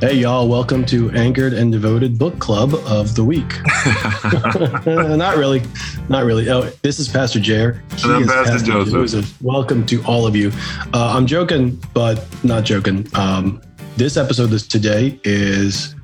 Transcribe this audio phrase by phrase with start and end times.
[0.00, 3.48] Hey, y'all, welcome to Anchored and Devoted Book Club of the Week.
[4.86, 5.60] not really.
[6.08, 6.48] Not really.
[6.48, 7.40] Oh, this is Pastor.
[7.40, 8.92] And I'm Pastor, Pastor Joseph.
[8.92, 9.42] Joseph.
[9.42, 10.52] Welcome to all of you.
[10.94, 13.08] Uh, I'm joking, but not joking.
[13.14, 13.60] Um,
[13.96, 15.96] this episode this today is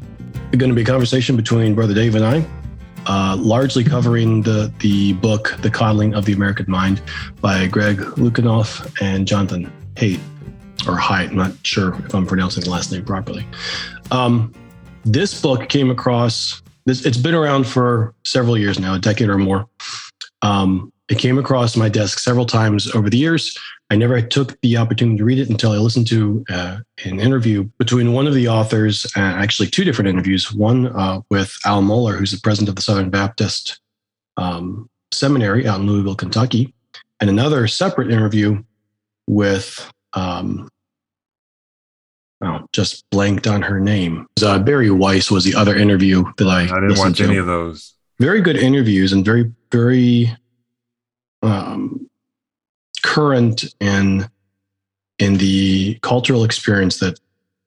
[0.58, 2.44] going to be a conversation between Brother Dave and I,
[3.06, 7.00] uh, largely covering the, the book, The Coddling of the American Mind
[7.40, 10.18] by Greg Lukianoff and Jonathan Haidt
[10.86, 11.30] or Haidt.
[11.30, 13.46] I'm not sure if I'm pronouncing the last name properly.
[14.10, 14.52] Um,
[15.04, 17.04] this book came across this.
[17.04, 19.66] It's been around for several years now, a decade or more.
[20.42, 23.56] Um, it came across my desk several times over the years.
[23.90, 27.64] I never took the opportunity to read it until I listened to uh, an interview
[27.78, 30.52] between one of the authors, uh, actually two different interviews.
[30.52, 33.80] One uh, with Al Mohler, who's the president of the Southern Baptist
[34.36, 36.74] um, Seminary out in Louisville, Kentucky,
[37.20, 38.62] and another separate interview
[39.28, 40.68] with um,
[42.42, 44.26] oh, just blanked on her name.
[44.42, 46.62] Uh, Bari Weiss was the other interview that I.
[46.62, 47.24] I didn't watch to.
[47.24, 47.94] any of those.
[48.20, 50.34] Very good interviews and very very
[51.42, 52.08] um,
[53.02, 54.28] current in
[55.18, 57.18] in the cultural experience that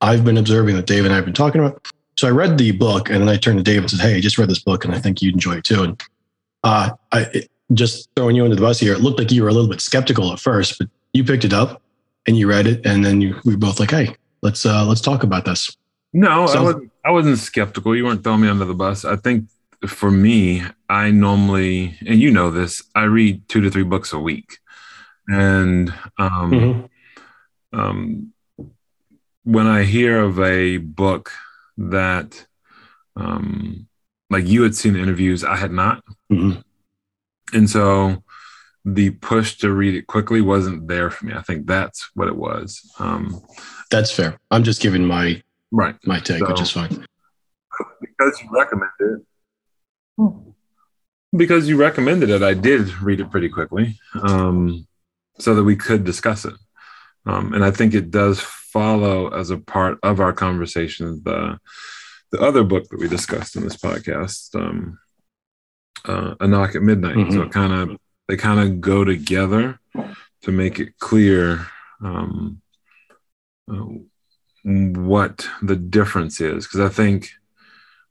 [0.02, 1.88] I've been observing that Dave and I have been talking about.
[2.18, 4.20] So I read the book and then I turned to Dave and said, "Hey, I
[4.20, 6.02] just read this book and I think you'd enjoy it too." And
[6.64, 8.94] uh, I it, just throwing you under the bus here.
[8.94, 11.54] It looked like you were a little bit skeptical at first, but you picked it
[11.54, 11.82] up
[12.26, 15.02] and you read it, and then you, we were both like, "Hey, let's uh, let's
[15.02, 15.76] talk about this."
[16.14, 16.92] No, so, I wasn't.
[17.06, 17.96] I wasn't skeptical.
[17.96, 19.06] You weren't throwing me under the bus.
[19.06, 19.50] I think
[19.86, 24.20] for me, I normally, and you know this, I read two to three books a
[24.20, 24.58] week,
[25.28, 27.80] and um, mm-hmm.
[27.80, 28.34] um,
[29.44, 31.32] when I hear of a book
[31.78, 32.46] that,
[33.16, 33.88] um,
[34.30, 36.60] like you had seen interviews, I had not, mm-hmm.
[37.54, 38.24] and so
[38.94, 41.34] the push to read it quickly wasn't there for me.
[41.34, 42.90] I think that's what it was.
[43.00, 43.42] Um,
[43.92, 44.40] that's fair.
[44.50, 47.06] I'm just giving my right my take, so, which is fine.
[48.00, 49.26] Because you recommended
[50.18, 50.32] it.
[51.36, 54.88] Because you recommended it, I did read it pretty quickly, um,
[55.38, 56.56] so that we could discuss it.
[57.26, 61.60] Um, and I think it does follow as a part of our conversation the
[62.32, 64.98] the other book that we discussed in this podcast, um,
[66.06, 67.18] uh, A Knock at Midnight.
[67.18, 67.34] Mm-hmm.
[67.34, 69.80] So it kind of they kind of go together
[70.42, 71.68] to make it clear
[72.04, 72.62] um,
[73.72, 73.86] uh,
[74.64, 76.66] what the difference is.
[76.66, 77.30] Because I think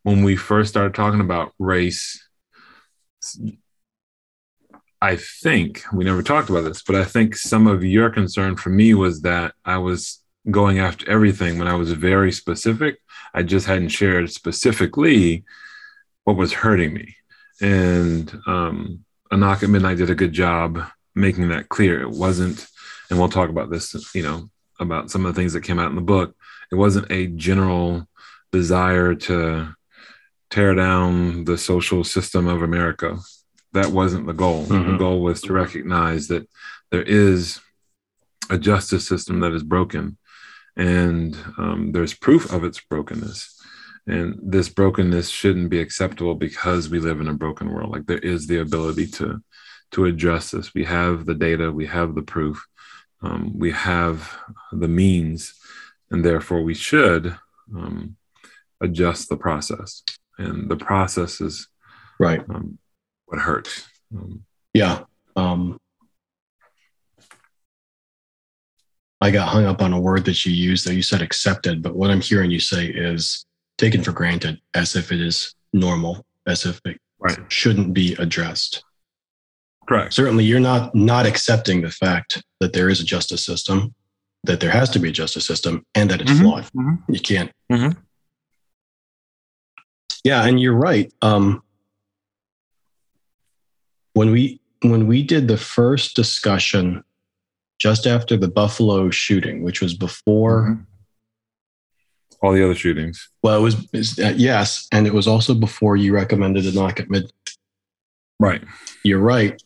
[0.02, 2.22] when we first started talking about race,
[5.00, 8.70] I think we never talked about this, but I think some of your concern for
[8.70, 12.98] me was that I was going after everything when I was very specific.
[13.34, 15.44] I just hadn't shared specifically
[16.24, 17.16] what was hurting me.
[17.60, 19.04] And um,
[19.36, 20.82] a knock at midnight did a good job
[21.14, 22.00] making that clear.
[22.00, 22.66] It wasn't,
[23.10, 24.48] and we'll talk about this, you know,
[24.80, 26.34] about some of the things that came out in the book.
[26.72, 28.08] It wasn't a general
[28.50, 29.74] desire to
[30.50, 33.18] tear down the social system of America.
[33.72, 34.64] That wasn't the goal.
[34.64, 34.92] Mm-hmm.
[34.92, 36.48] The goal was to recognize that
[36.90, 37.60] there is
[38.48, 40.16] a justice system that is broken,
[40.76, 43.55] and um, there's proof of its brokenness
[44.06, 47.90] and this brokenness shouldn't be acceptable because we live in a broken world.
[47.90, 49.42] Like there is the ability to
[49.92, 50.74] to address this.
[50.74, 52.64] We have the data we have the proof
[53.22, 54.36] um, we have
[54.72, 55.54] the means
[56.10, 57.36] and therefore we should
[57.74, 58.16] um,
[58.80, 60.02] adjust the process.
[60.38, 61.68] And the process is
[62.20, 62.44] right.
[62.50, 62.78] um,
[63.26, 63.88] what hurts.
[64.14, 64.44] Um,
[64.74, 65.78] yeah um,
[69.20, 71.96] I got hung up on a word that you used that you said accepted, but
[71.96, 73.46] what I'm hearing you say is
[73.78, 77.38] taken for granted as if it is normal, as if it right.
[77.48, 78.84] shouldn't be addressed.
[79.88, 80.14] Correct.
[80.14, 83.94] Certainly, you're not not accepting the fact that there is a justice system,
[84.44, 86.42] that there has to be a justice system, and that it's mm-hmm.
[86.42, 86.64] flawed.
[86.64, 87.12] Mm-hmm.
[87.12, 87.52] You can't.
[87.70, 87.98] Mm-hmm.
[90.24, 91.12] Yeah, and you're right.
[91.22, 91.62] Um,
[94.14, 97.04] when we when we did the first discussion
[97.78, 100.82] just after the Buffalo shooting, which was before mm-hmm
[102.46, 103.28] all the other shootings.
[103.42, 107.10] Well, it was uh, yes, and it was also before you recommended a knock at
[107.10, 107.32] midnight.
[108.38, 108.62] Right.
[109.02, 109.60] You're right.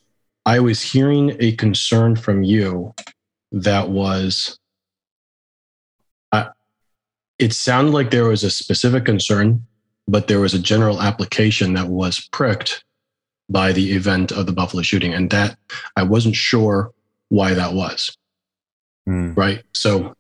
[0.47, 2.94] I was hearing a concern from you
[3.53, 4.59] that was.
[6.32, 6.49] Uh,
[7.38, 9.67] it sounded like there was a specific concern,
[10.09, 12.83] but there was a general application that was pricked
[13.50, 15.59] by the event of the Buffalo shooting, and that
[15.97, 16.93] I wasn't sure
[17.29, 18.17] why that was.
[19.06, 19.37] Mm.
[19.37, 19.65] Right.
[19.75, 20.15] So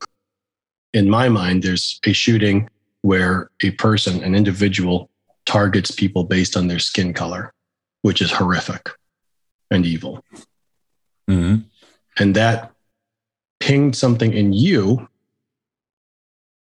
[0.92, 2.68] in my mind, there's a shooting
[3.02, 5.10] where a person, an individual,
[5.46, 7.52] targets people based on their skin color,
[8.02, 8.90] which is horrific
[9.70, 10.24] and evil.
[11.28, 11.62] Mm-hmm.
[12.18, 12.72] And that
[13.60, 15.08] pinged something in you,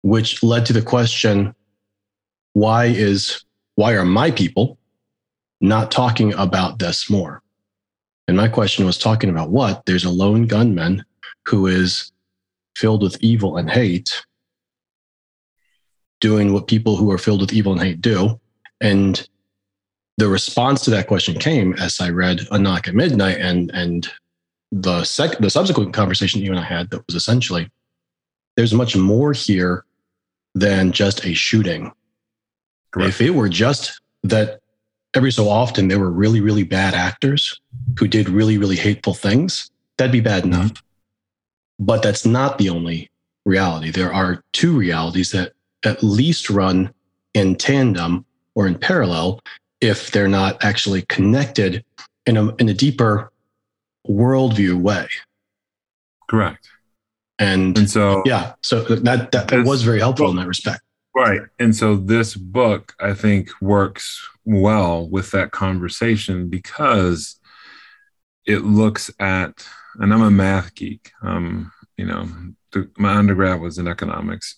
[0.02, 1.54] which led to the question
[2.52, 3.44] why is
[3.76, 4.78] why are my people
[5.60, 7.42] not talking about this more?
[8.26, 9.86] And my question was talking about what?
[9.86, 11.04] There's a lone gunman
[11.46, 12.12] who is
[12.80, 14.24] filled with evil and hate,
[16.20, 18.40] doing what people who are filled with evil and hate do.
[18.80, 19.28] And
[20.16, 24.08] the response to that question came as I read A Knock at Midnight and and
[24.72, 27.70] the sec the subsequent conversation you and I had that was essentially
[28.56, 29.84] there's much more here
[30.54, 31.92] than just a shooting.
[32.92, 33.08] Correct.
[33.08, 34.60] If it were just that
[35.14, 37.60] every so often there were really, really bad actors
[37.98, 40.72] who did really, really hateful things, that'd be bad enough.
[41.80, 43.10] But that's not the only
[43.46, 43.90] reality.
[43.90, 46.92] There are two realities that at least run
[47.32, 49.40] in tandem or in parallel
[49.80, 51.82] if they're not actually connected
[52.26, 53.32] in a, in a deeper
[54.06, 55.08] worldview way.
[56.28, 56.68] Correct.
[57.38, 60.82] And, and so, yeah, so that, that, that was very helpful well, in that respect.
[61.16, 61.40] Right.
[61.58, 67.36] And so this book, I think, works well with that conversation because
[68.44, 69.66] it looks at,
[69.96, 71.10] and I'm a math geek.
[71.22, 72.28] Um, you know,
[72.72, 74.56] the, my undergrad was in economics.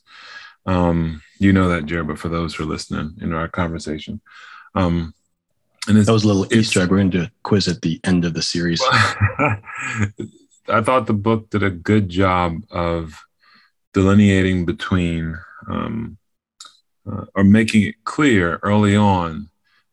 [0.66, 4.20] Um, you know that, Jared, but for those who are listening in our conversation,
[4.74, 5.14] um,
[5.88, 6.90] and that was a little Easter egg.
[6.90, 8.80] We're going to do a quiz at the end of the series.
[10.68, 13.20] I thought the book did a good job of
[13.92, 15.36] delineating between
[15.68, 16.18] um,
[17.10, 19.50] uh, or making it clear early on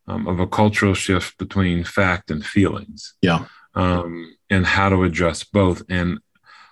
[0.08, 3.16] um, of a cultural shift between fact and feelings.
[3.22, 3.46] Yeah.
[3.80, 5.84] Um, and how to address both.
[5.90, 6.20] And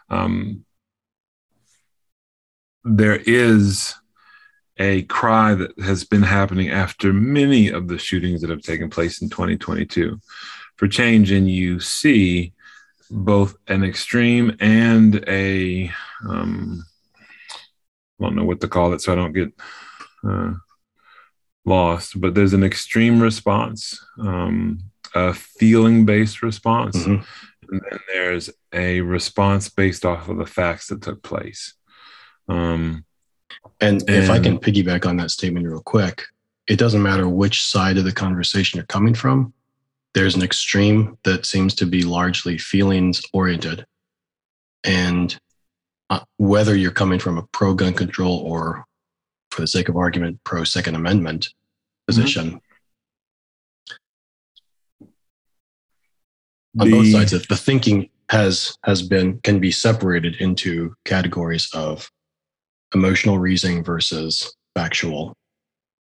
[0.10, 0.66] um,
[2.84, 3.94] there is
[4.78, 9.22] a cry that has been happening after many of the shootings that have taken place
[9.22, 10.20] in 2022
[10.76, 11.32] for change.
[11.32, 12.54] And you see
[13.10, 15.92] both an extreme and a,
[16.28, 16.84] um,
[18.20, 19.52] I don't know what to call it, so I don't get
[20.28, 20.54] uh,
[21.66, 24.80] lost, but there's an extreme response, um,
[25.18, 27.24] a feeling based response, mm-hmm.
[27.70, 31.74] and then there's a response based off of the facts that took place.
[32.48, 33.06] Um,
[33.82, 36.24] and, and if I can piggyback on that statement real quick,
[36.68, 39.54] it doesn't matter which side of the conversation you're coming from.
[40.14, 43.86] There's an extreme that seems to be largely feelings oriented.
[44.84, 45.38] And
[46.10, 48.86] uh, whether you're coming from a pro gun control or
[49.52, 51.50] for the sake of argument, pro Second Amendment
[52.08, 52.48] position.
[52.48, 52.67] Mm-hmm.
[56.80, 61.70] On the, both sides, of the thinking has has been can be separated into categories
[61.74, 62.10] of
[62.94, 65.36] emotional reasoning versus factual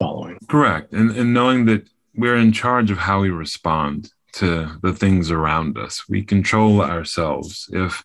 [0.01, 0.39] following.
[0.49, 5.31] Correct, and and knowing that we're in charge of how we respond to the things
[5.31, 7.69] around us, we control ourselves.
[7.73, 8.05] If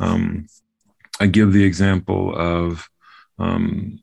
[0.00, 0.46] um,
[1.20, 2.88] I give the example of
[3.38, 4.01] um,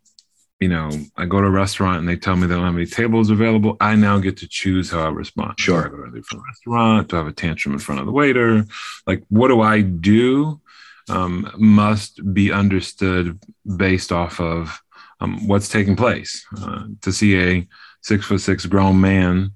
[0.60, 2.86] you know, I go to a restaurant and they tell me they don't have any
[2.86, 3.78] tables available.
[3.80, 5.60] I now get to choose how I respond.
[5.60, 5.84] Sure.
[5.84, 7.08] Do I go to a different restaurant?
[7.08, 8.66] Do I have a tantrum in front of the waiter?
[9.08, 10.60] Like, what do I do?
[11.08, 13.40] Um, must be understood
[13.78, 14.82] based off of
[15.22, 16.46] um, what's taking place.
[16.58, 17.68] Uh, to see a
[18.02, 19.54] six foot six grown man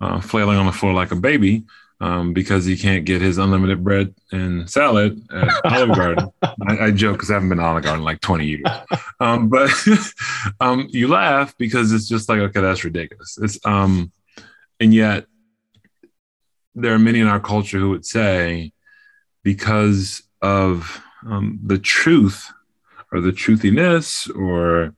[0.00, 1.64] uh, flailing on the floor like a baby
[2.00, 6.30] um, because he can't get his unlimited bread and salad at Olive Garden.
[6.42, 8.64] I, I, joke because I haven't been to Olive Garden in like 20 years.
[9.18, 9.70] Um, but
[10.60, 13.38] um, you laugh because it's just like, okay, that's ridiculous.
[13.40, 14.12] It's um,
[14.78, 15.26] and yet
[16.74, 18.72] there are many in our culture who would say
[19.42, 22.52] because of um, the truth
[23.10, 24.94] or the truthiness or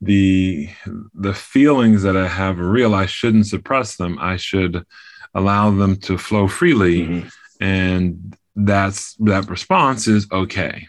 [0.00, 0.70] the
[1.14, 4.18] the feelings that I have real, I shouldn't suppress them.
[4.20, 4.86] I should
[5.34, 7.06] allow them to flow freely.
[7.06, 7.28] Mm-hmm.
[7.60, 10.86] and that's that response is okay.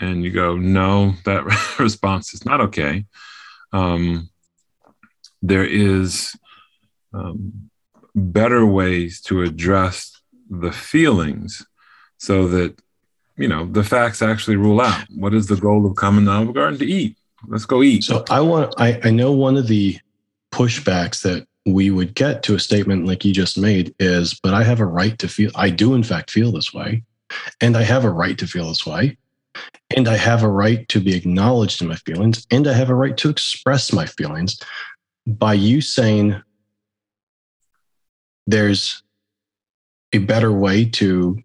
[0.00, 1.44] And you go no that
[1.78, 3.04] response is not okay.
[3.72, 4.30] Um,
[5.42, 6.34] there is
[7.12, 7.70] um,
[8.14, 10.20] better ways to address
[10.50, 11.66] the feelings
[12.16, 12.80] so that
[13.36, 15.04] you know the facts actually rule out.
[15.14, 17.16] What is the goal of coming to Olive Garden to eat.
[17.46, 18.04] Let's go eat.
[18.04, 19.98] So i want i, I know one of the
[20.50, 24.62] pushbacks that we would get to a statement like you just made is, but I
[24.64, 27.02] have a right to feel, I do in fact feel this way.
[27.60, 29.16] And I have a right to feel this way.
[29.96, 32.46] And I have a right to be acknowledged in my feelings.
[32.50, 34.60] And I have a right to express my feelings
[35.26, 36.40] by you saying
[38.46, 39.02] there's
[40.14, 41.36] a better way to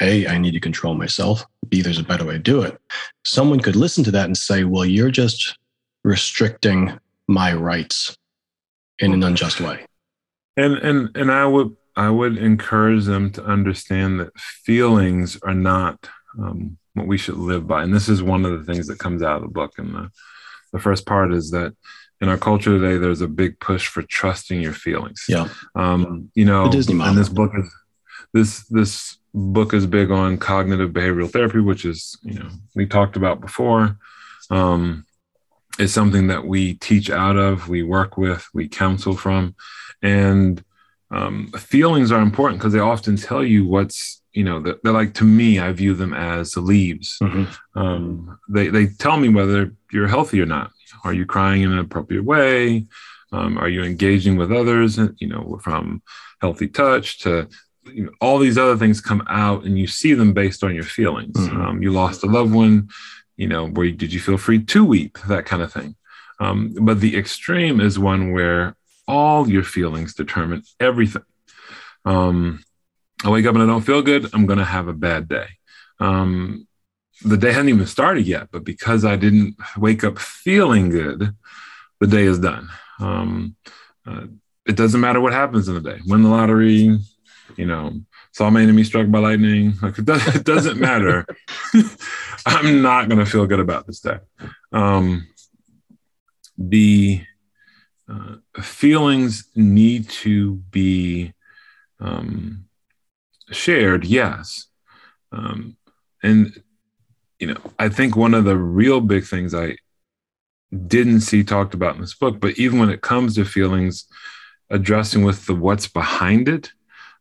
[0.00, 2.76] a i need to control myself b there's a better way to do it
[3.24, 5.58] someone could listen to that and say well you're just
[6.04, 6.98] restricting
[7.28, 8.16] my rights
[8.98, 9.84] in an unjust way.
[10.56, 16.08] And and and I would I would encourage them to understand that feelings are not
[16.38, 17.82] um, what we should live by.
[17.82, 19.72] And this is one of the things that comes out of the book.
[19.78, 20.10] And the
[20.72, 21.74] the first part is that
[22.20, 25.24] in our culture today, there's a big push for trusting your feelings.
[25.28, 25.48] Yeah.
[25.74, 27.74] Um, you know, Disney and this book is
[28.32, 33.16] this this book is big on cognitive behavioral therapy, which is you know we talked
[33.16, 33.98] about before.
[34.50, 35.04] Um,
[35.78, 39.54] it's something that we teach out of, we work with, we counsel from,
[40.02, 40.62] and
[41.10, 45.12] um, feelings are important because they often tell you what's you know they're, they're like
[45.12, 47.18] to me i view them as the leaves.
[47.20, 47.46] Mhm.
[47.74, 50.70] um, they, they tell me whether you're healthy or not.
[51.04, 52.86] Are you crying in an appropriate way?
[53.32, 56.02] Um, are you engaging with others you know from
[56.40, 57.48] healthy touch to
[57.84, 60.84] you know, all these other things come out and you see them based on your
[60.84, 61.36] feelings.
[61.36, 61.64] Mhm.
[61.66, 62.88] um, you lost a loved one
[63.42, 65.94] you know where did you feel free to weep that kind of thing
[66.40, 71.28] um, but the extreme is one where all your feelings determine everything
[72.04, 72.62] um,
[73.24, 75.46] I wake up and I don't feel good, I'm going to have a bad day.
[76.00, 76.66] Um,
[77.24, 81.34] the day hadn't even started yet, but because I didn't wake up feeling good,
[82.00, 82.68] the day is done.
[82.98, 83.54] Um,
[84.06, 84.26] uh,
[84.66, 86.00] it doesn't matter what happens in the day.
[86.06, 86.98] Win the lottery,
[87.56, 88.00] you know,
[88.32, 89.74] saw my enemy struck by lightning.
[89.82, 91.26] Like it, does, it doesn't matter.
[92.46, 94.18] I'm not to feel good about this day.
[94.72, 95.28] Um,
[96.58, 97.22] the
[98.08, 101.32] uh, feelings need to be
[102.00, 102.66] um,
[103.50, 104.66] shared, yes.
[105.30, 105.76] Um,
[106.22, 106.62] and,
[107.38, 109.76] you know, I think one of the real big things I
[110.86, 114.06] didn't see talked about in this book, but even when it comes to feelings,
[114.70, 116.72] addressing with the what's behind it,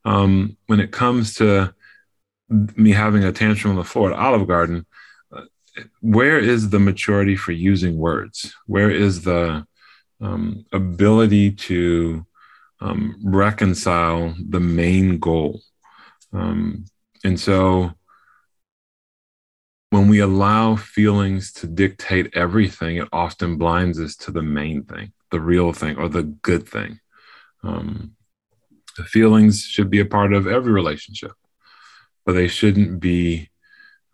[0.05, 1.73] um, when it comes to
[2.49, 4.85] me having a tantrum on the floor at Olive Garden,
[5.31, 5.43] uh,
[6.01, 8.53] where is the maturity for using words?
[8.65, 9.65] Where is the
[10.19, 12.25] um, ability to
[12.81, 15.61] um, reconcile the main goal?
[16.33, 16.85] Um,
[17.23, 17.93] and so
[19.91, 25.11] when we allow feelings to dictate everything, it often blinds us to the main thing,
[25.31, 26.99] the real thing, or the good thing.
[27.63, 28.15] Um,
[29.05, 31.33] feelings should be a part of every relationship,
[32.25, 33.49] but they shouldn't be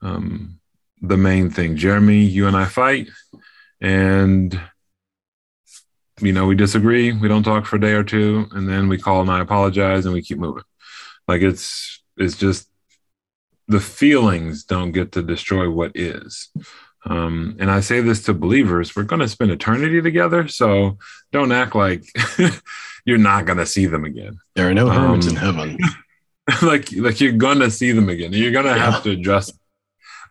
[0.02, 0.60] um,
[1.02, 1.76] the main thing.
[1.76, 3.10] Jeremy, you and I fight,
[3.82, 4.60] and
[6.22, 7.12] you know we disagree.
[7.12, 10.06] We don't talk for a day or two, and then we call and I apologize,
[10.06, 10.64] and we keep moving.
[11.28, 12.70] Like it's it's just
[13.68, 16.50] the feelings don't get to destroy what is.
[17.06, 20.98] Um, and I say this to believers: we're going to spend eternity together, so
[21.32, 22.04] don't act like
[23.06, 24.40] you're not going to see them again.
[24.56, 25.78] There are no hermits Um, in heaven.
[26.62, 28.32] like like you're gonna see them again.
[28.32, 28.92] You're gonna Yeah.
[28.92, 29.52] have to address.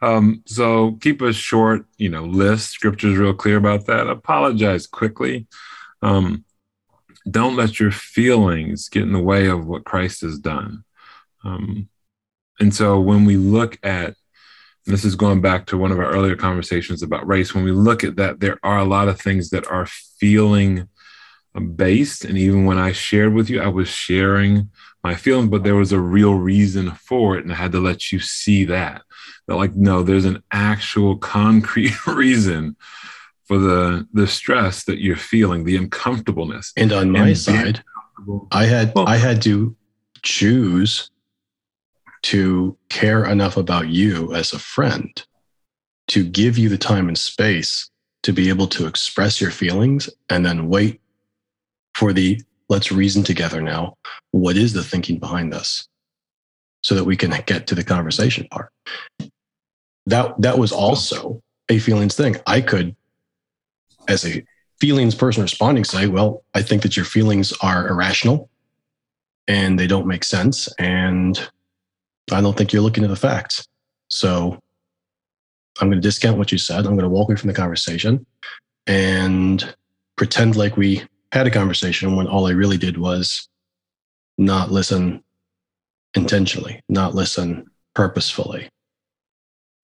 [0.00, 2.70] Um, so keep a short, you know, list.
[2.70, 4.06] Scripture's real clear about that.
[4.08, 5.46] Apologize quickly.
[6.02, 6.44] Um,
[7.30, 10.84] don't let your feelings get in the way of what Christ has done.
[11.44, 11.88] Um,
[12.60, 14.14] and so when we look at,
[14.86, 18.04] this is going back to one of our earlier conversations about race, when we look
[18.04, 20.88] at that, there are a lot of things that are feeling
[21.74, 22.24] based.
[22.24, 24.70] And even when I shared with you, I was sharing
[25.02, 27.44] my feelings, but there was a real reason for it.
[27.44, 29.02] And I had to let you see that.
[29.48, 32.76] That like, no, there's an actual concrete reason
[33.44, 36.72] for the the stress that you're feeling, the uncomfortableness.
[36.76, 37.84] And on my and side,
[38.50, 39.76] I had Well- I had to
[40.22, 41.10] choose
[42.26, 45.24] to care enough about you as a friend
[46.08, 47.88] to give you the time and space
[48.24, 51.00] to be able to express your feelings and then wait
[51.94, 53.94] for the let's reason together now.
[54.32, 55.86] What is the thinking behind this?
[56.82, 58.72] So that we can get to the conversation part.
[60.06, 62.36] That that was also a feelings thing.
[62.44, 62.96] I could,
[64.08, 64.44] as a
[64.80, 68.50] feelings person responding, say, well, I think that your feelings are irrational
[69.46, 70.68] and they don't make sense.
[70.80, 71.48] And
[72.32, 73.66] I don't think you're looking at the facts.
[74.08, 74.58] So
[75.80, 76.78] I'm going to discount what you said.
[76.78, 78.24] I'm going to walk away from the conversation
[78.86, 79.74] and
[80.16, 81.02] pretend like we
[81.32, 83.48] had a conversation when all I really did was
[84.38, 85.22] not listen
[86.14, 88.68] intentionally, not listen purposefully.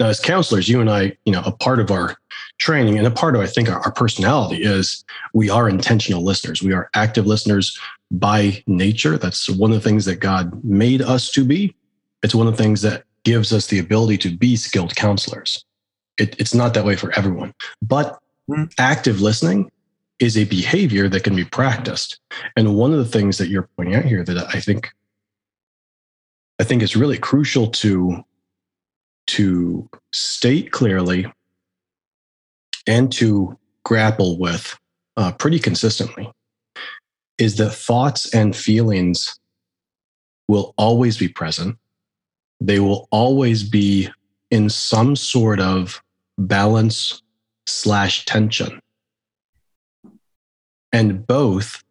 [0.01, 2.17] Now, as counselors, you and I, you know, a part of our
[2.59, 6.63] training and a part of, I think, our, our personality is we are intentional listeners.
[6.63, 7.79] We are active listeners
[8.11, 9.17] by nature.
[9.19, 11.75] That's one of the things that God made us to be.
[12.23, 15.65] It's one of the things that gives us the ability to be skilled counselors.
[16.19, 18.19] It, it's not that way for everyone, but
[18.51, 18.73] Mm.
[18.79, 19.71] active listening
[20.19, 22.19] is a behavior that can be practiced.
[22.57, 24.91] And one of the things that you're pointing out here that I think
[26.59, 28.23] I think is really crucial to
[29.29, 31.33] to state clearly
[32.87, 34.77] and to grapple with
[35.17, 36.31] uh, pretty consistently
[37.39, 39.39] is that thoughts and feelings
[40.49, 41.77] will always be present.
[42.67, 44.09] They will always be
[44.51, 46.03] in some sort of
[46.39, 47.23] balance
[47.67, 48.81] slash tension.
[50.93, 51.83] and both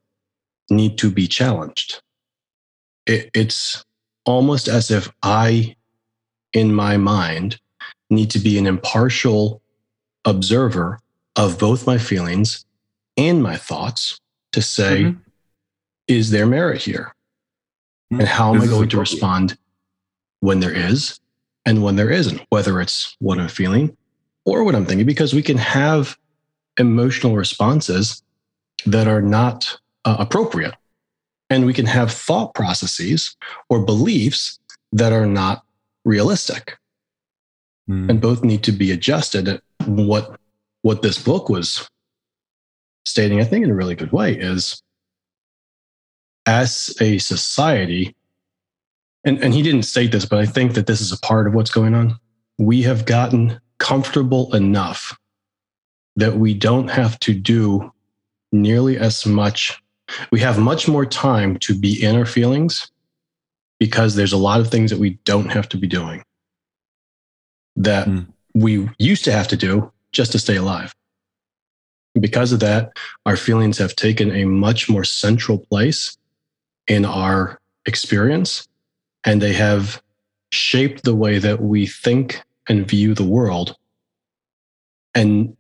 [0.70, 2.02] need to be challenged.
[3.06, 3.84] It, it's
[4.26, 5.76] almost as if I,
[6.54, 7.60] in my mind,
[8.10, 9.62] need to be an impartial
[10.26, 11.00] observer
[11.36, 12.66] of both my feelings
[13.18, 14.20] and my thoughts
[14.52, 15.20] to say, mm-hmm.
[16.08, 17.14] is there merit here?
[18.12, 19.58] And how am I going to respond
[20.42, 21.20] when there is
[21.66, 23.96] and when there isn't, whether it's what I'm feeling
[24.46, 26.18] or what I'm thinking, because we can have
[26.78, 28.22] emotional responses
[28.86, 30.76] that are not uh, appropriate.
[31.50, 33.36] And we can have thought processes
[33.70, 34.60] or beliefs
[34.92, 35.64] that are not
[36.06, 36.78] realistic.
[37.90, 38.10] Mm.
[38.10, 39.62] And both need to be adjusted.
[39.86, 40.40] What,
[40.82, 41.88] what this book was
[43.06, 44.82] stating, I think, in a really good way is
[46.46, 48.16] as a society,
[49.24, 51.54] and, and he didn't state this, but I think that this is a part of
[51.54, 52.20] what's going on.
[52.58, 55.18] We have gotten comfortable enough
[56.16, 57.92] that we don't have to do
[58.52, 59.82] nearly as much.
[60.32, 62.92] We have much more time to be in our feelings
[63.80, 66.24] because there's a lot of things that we don't have to be doing
[67.76, 68.28] that mm.
[68.54, 70.94] we used to have to do just to stay alive.
[72.20, 72.92] Because of that,
[73.26, 76.18] our feelings have taken a much more central place
[76.88, 78.68] in our experience,
[79.26, 80.02] and they have
[80.52, 83.76] shaped the way that we think and view the world,
[85.16, 85.56] and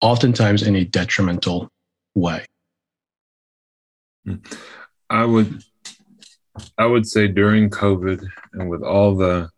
[0.00, 1.70] oftentimes in a detrimental
[2.14, 2.44] way.
[5.10, 5.62] I would
[6.78, 9.50] I would say during COVID and with all the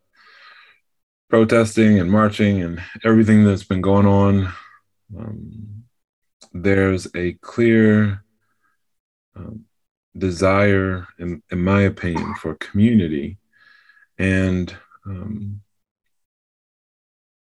[1.29, 4.53] protesting and marching and everything that's been going on,
[5.17, 5.83] um,
[6.53, 8.23] there's a clear
[9.35, 9.65] um,
[10.17, 13.37] desire, in, in, my opinion, for community.
[14.17, 14.75] And
[15.05, 15.61] um,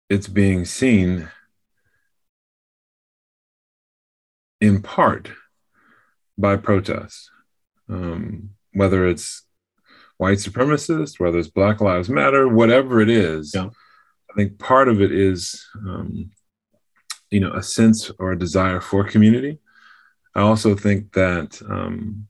[0.09, 1.29] it's being seen
[4.61, 5.31] in part
[6.37, 7.29] by protests,
[7.89, 9.43] um, whether it's
[10.17, 13.53] white supremacists, whether it's Black Lives Matter, whatever it is.
[13.53, 13.69] Yeah.
[14.29, 16.31] I think part of it is, um,
[17.29, 19.59] you know, a sense or a desire for community.
[20.33, 22.27] I also think that um,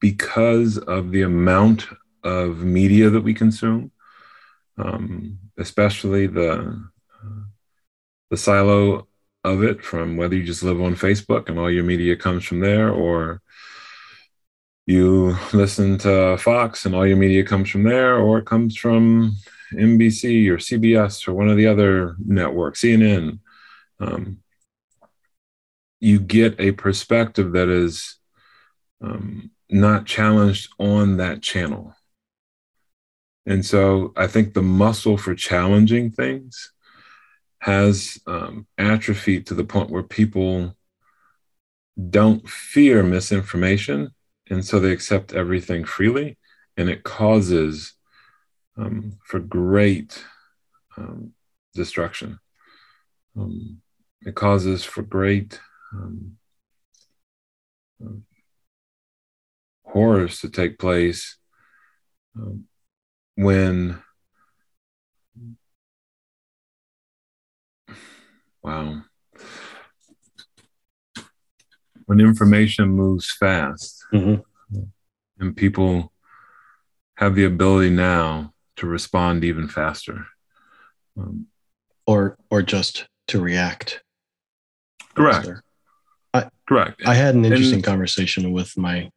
[0.00, 1.86] because of the amount
[2.22, 3.90] of media that we consume,
[4.78, 7.42] um, especially the uh,
[8.30, 9.06] the silo
[9.44, 12.60] of it from whether you just live on Facebook and all your media comes from
[12.60, 13.40] there, or
[14.86, 19.36] you listen to Fox and all your media comes from there, or it comes from
[19.72, 23.38] NBC or CBS or one of the other networks, CNN.
[24.00, 24.38] Um,
[26.00, 28.16] you get a perspective that is
[29.00, 31.94] um, not challenged on that channel.
[33.46, 36.72] And so I think the muscle for challenging things
[37.60, 40.76] has um, atrophied to the point where people
[42.10, 44.14] don't fear misinformation.
[44.50, 46.38] And so they accept everything freely.
[46.76, 47.94] And it causes
[48.76, 50.24] um, for great
[50.96, 51.32] um,
[51.74, 52.38] destruction.
[53.36, 53.80] Um,
[54.22, 55.60] it causes for great
[55.92, 56.36] um,
[59.86, 61.38] horrors to take place
[62.36, 62.64] um,
[63.36, 64.02] when
[68.66, 69.02] Wow.
[72.06, 74.42] When information moves fast mm-hmm.
[75.38, 76.12] and people
[77.16, 80.26] have the ability now to respond even faster.
[81.16, 81.46] Um,
[82.08, 84.02] or or just to react.
[85.14, 85.48] Correct.
[86.34, 87.02] I, correct.
[87.06, 89.10] I had an interesting and, conversation with my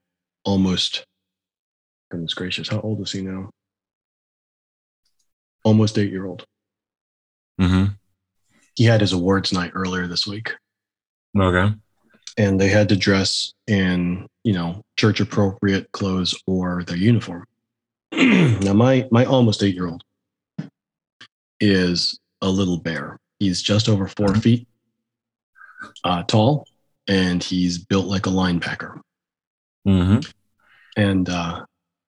[0.50, 1.06] almost
[2.12, 3.50] goodness gracious, how old is he now?
[5.64, 6.46] Almost eight year old.
[7.62, 7.94] Mm-hmm
[8.80, 10.54] he had his awards night earlier this week.
[11.38, 11.76] Okay.
[12.38, 17.46] And they had to dress in, you know, church appropriate clothes or their uniform.
[18.14, 20.02] now my my almost eight year old
[21.60, 23.20] is a little bear.
[23.40, 24.40] He's just over 4 mm-hmm.
[24.40, 24.68] feet
[26.06, 26.66] uh, tall,
[27.06, 29.02] and he's built like a linebacker.
[29.86, 30.20] Mm-hmm.
[31.00, 31.64] And uh,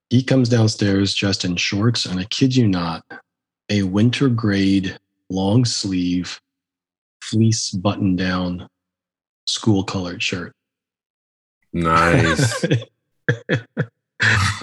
[0.10, 3.06] he comes downstairs dressed in shorts, and I kid you not,
[3.70, 5.00] a winter grade
[5.30, 6.42] long sleeve
[7.22, 8.68] fleece button down
[9.46, 10.54] school colored shirt.
[11.72, 12.66] Nice.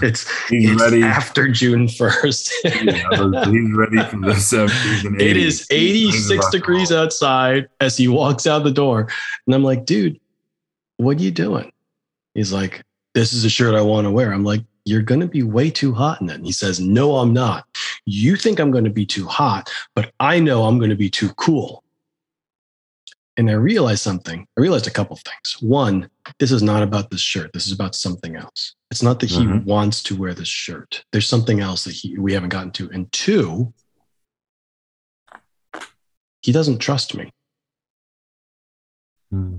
[0.03, 2.51] it's, he's it's ready after June 1st.
[2.85, 5.21] yeah, he's ready for the 70s and 80s.
[5.23, 9.09] It is 86 degrees outside as he walks out the door.
[9.47, 10.21] And I'm like, dude,
[10.99, 11.73] what are you doing?
[12.35, 14.33] He's like, this is a shirt I want to wear.
[14.33, 16.35] I'm like, you're going to be way too hot in it.
[16.37, 17.67] And he says, no, I'm not.
[18.07, 21.11] You think I'm going to be too hot, but I know I'm going to be
[21.11, 21.85] too cool.
[23.37, 24.47] And I realized something.
[24.57, 25.57] I realized a couple things.
[25.61, 27.53] One, this is not about this shirt.
[27.53, 28.75] This is about something else.
[28.91, 29.65] It's not that he Mhm.
[29.65, 31.05] wants to wear this shirt.
[31.13, 32.91] There's something else that he, we haven't gotten to.
[32.91, 33.73] And two,
[36.43, 37.31] he doesn't trust me.
[39.31, 39.59] Hmm.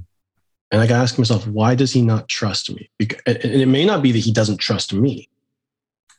[0.71, 2.89] And I got to ask myself, why does he not trust me?
[2.99, 5.27] And it may not be that he doesn't trust me,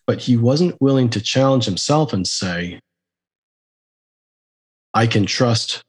[0.07, 2.81] but he wasn't willing to challenge himself and say,
[4.93, 5.85] I can trust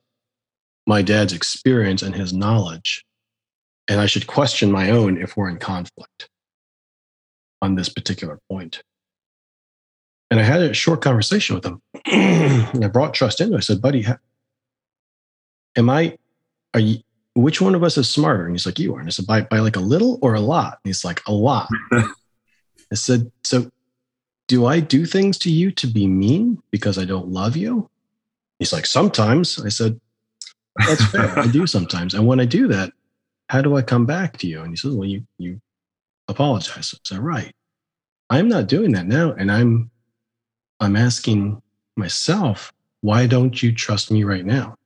[0.85, 3.03] my dad's experience and his knowledge,
[3.87, 6.29] and I should question my own if we're in conflict
[7.61, 8.83] on this particular point.
[10.29, 11.81] And I had a short conversation with him.
[12.05, 13.57] and I brought trust into it.
[13.57, 14.05] I said, buddy,
[15.75, 16.17] am I,
[16.73, 16.99] are you,
[17.33, 18.45] which one of us is smarter?
[18.45, 18.99] And he's like, you are.
[18.99, 20.79] And I said, by, by like a little or a lot?
[20.83, 21.69] And he's like, a lot.
[21.91, 23.71] I said, so
[24.47, 27.89] do I do things to you to be mean because I don't love you?
[28.59, 29.59] He's like, sometimes.
[29.59, 29.99] I said,
[30.75, 31.37] that's fair.
[31.39, 32.13] I do sometimes.
[32.13, 32.91] And when I do that,
[33.47, 34.61] how do I come back to you?
[34.61, 35.61] And he says, well, you, you
[36.27, 36.93] apologize.
[36.93, 37.53] I said, right.
[38.29, 39.33] I'm not doing that now.
[39.33, 39.89] And I'm,
[40.79, 41.61] I'm asking
[41.95, 44.77] myself, why don't you trust me right now?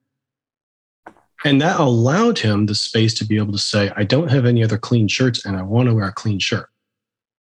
[1.43, 4.63] And that allowed him the space to be able to say, I don't have any
[4.63, 6.69] other clean shirts and I want to wear a clean shirt.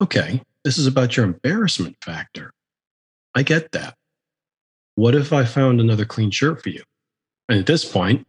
[0.02, 2.52] Okay, this is about your embarrassment factor.
[3.34, 3.96] I get that.
[4.96, 6.82] What if I found another clean shirt for you?
[7.48, 8.26] And at this point,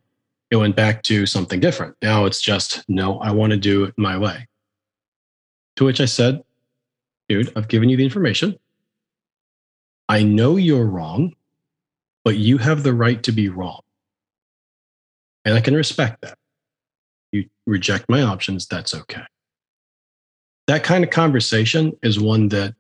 [0.51, 1.95] it went back to something different.
[2.01, 4.47] Now it's just, no, I want to do it my way.
[5.77, 6.43] To which I said,
[7.27, 8.57] dude, I've given you the information.
[10.07, 11.35] I know you're wrong,
[12.23, 13.81] but you have the right to be wrong.
[15.45, 16.37] And I can respect that.
[17.31, 19.23] You reject my options, that's okay.
[20.67, 22.73] That kind of conversation is one that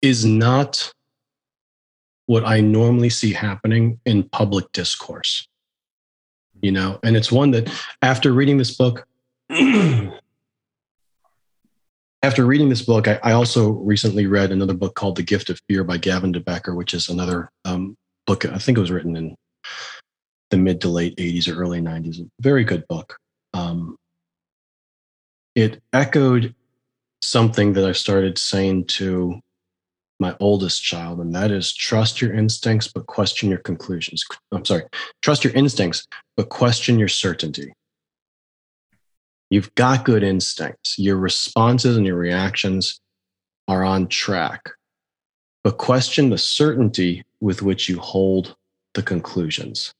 [0.00, 0.92] is not
[2.26, 5.48] what I normally see happening in public discourse.
[6.62, 7.70] You know, and it's one that
[8.02, 9.06] after reading this book,
[12.22, 15.60] after reading this book, I, I, also recently read another book called The Gift of
[15.68, 17.96] Fear by Gavin De Becker, which is another um,
[18.26, 18.46] book.
[18.46, 19.36] I think it was written in
[20.50, 22.28] the mid to late 80s or early 90s.
[22.40, 23.18] Very good book.
[23.54, 23.96] Um,
[25.54, 26.54] it echoed
[27.22, 29.40] something that I started saying to
[30.18, 34.24] my oldest child, and that is trust your instincts, but question your conclusions.
[34.52, 34.84] I'm sorry,
[35.22, 36.06] trust your instincts,
[36.36, 37.72] but question your certainty.
[39.50, 40.98] You've got good instincts.
[40.98, 43.00] Your responses and your reactions
[43.68, 44.70] are on track,
[45.62, 48.56] but question the certainty with which you hold
[48.94, 49.92] the conclusions.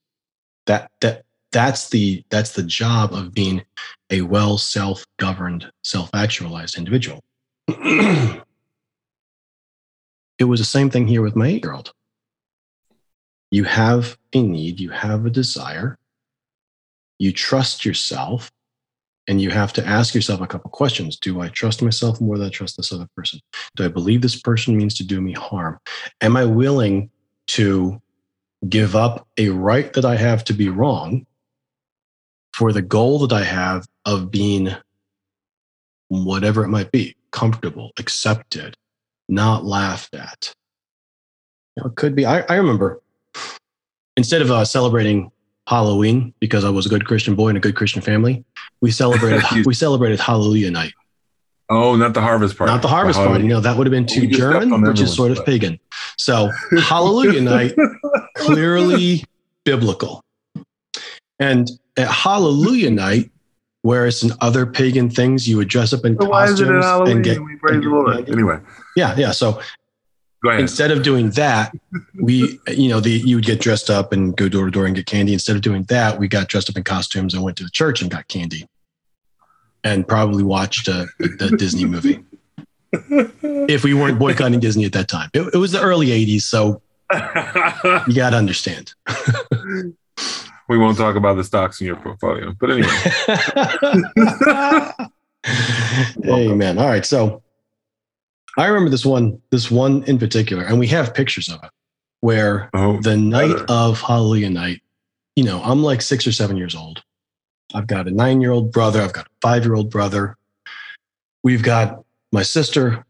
[0.67, 3.65] That that that's the that's the job of being
[4.11, 7.25] a well self-governed, self-actualized individual.
[7.69, 8.43] it
[10.45, 11.93] was the same thing here with my eight-year-old.
[13.51, 15.99] You have a need, you have a desire,
[17.19, 18.51] you trust yourself,
[19.29, 21.17] and you have to ask yourself a couple questions.
[21.19, 23.41] Do I trust myself more than I trust this other person?
[23.77, 25.79] Do I believe this person means to do me harm?
[26.21, 27.11] Am I willing
[27.49, 28.01] to
[28.69, 31.27] give up a right that I have to be wrong
[32.55, 34.75] for the goal that I have of being
[36.09, 38.75] whatever it might be comfortable, accepted,
[39.29, 40.55] not laughed at?
[41.77, 42.25] You know, it could be.
[42.25, 43.03] I, I remember
[44.17, 45.31] instead of uh, celebrating
[45.67, 48.45] Halloween because I was a good Christian boy in a good Christian family.
[48.81, 50.93] We celebrated we celebrated Hallelujah night.
[51.69, 52.73] Oh, not the harvest party.
[52.73, 53.47] Not the harvest the party.
[53.47, 55.47] No, that would have been too German, which is sort of foot.
[55.47, 55.81] pagan.
[56.17, 57.75] So Hallelujah night,
[58.37, 59.25] clearly
[59.65, 60.23] biblical.
[61.41, 63.31] And at Hallelujah night,
[63.83, 66.81] whereas in other pagan things you would dress up in But why is it in
[66.81, 67.17] costumes Halloween?
[67.17, 68.31] and get we praise and the Lord.
[68.31, 68.61] Anyway,
[68.95, 69.33] yeah, yeah.
[69.33, 69.61] So
[70.45, 70.61] go ahead.
[70.61, 71.75] instead of doing that,
[72.15, 74.95] we, you know, the, you would get dressed up and go door to door and
[74.95, 75.33] get candy.
[75.33, 78.03] Instead of doing that, we got dressed up in costumes and went to the church
[78.03, 78.67] and got candy
[79.87, 82.25] and probably watched uh, a, a Disney movie.
[82.93, 86.43] If we weren't boycotting Disney at that time, it, it was the early 80s.
[86.43, 86.83] So
[88.09, 88.93] you got to understand.
[90.69, 92.53] we won't talk about the stocks in your portfolio.
[92.59, 92.89] But anyway,
[96.27, 96.79] Amen.
[96.79, 97.07] All right.
[97.07, 97.43] So
[98.59, 101.71] I remember this one, this one in particular, and we have pictures of it
[102.21, 103.67] where oh, the night brother.
[103.69, 104.83] of Hallelujah night,
[105.37, 107.05] you know, I'm like six or seven years old.
[107.77, 109.03] I've got a nine year old brother.
[109.03, 110.37] I've got a five year old brother.
[111.45, 113.05] We've got my sister,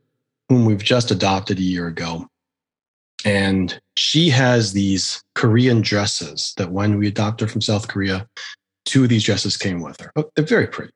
[0.48, 2.26] whom we've just adopted a year ago.
[3.24, 8.26] And she has these Korean dresses that when we adopted her from South Korea,
[8.84, 10.10] two of these dresses came with her.
[10.16, 10.92] Oh, they're very pretty.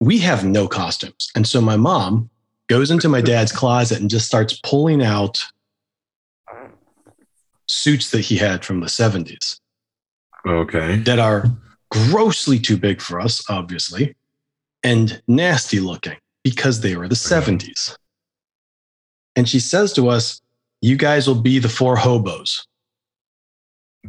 [0.00, 1.30] We have no costumes.
[1.34, 2.30] And so my mom
[2.68, 5.44] goes into my dad's closet and just starts pulling out
[7.68, 9.58] suits that he had from the 70s.
[10.46, 10.98] Okay.
[10.98, 11.50] that are
[11.90, 14.14] grossly too big for us, obviously,
[14.82, 17.96] and nasty looking because they were the 70s.
[19.34, 20.40] And she says to us,
[20.80, 22.66] You guys will be the four hobos.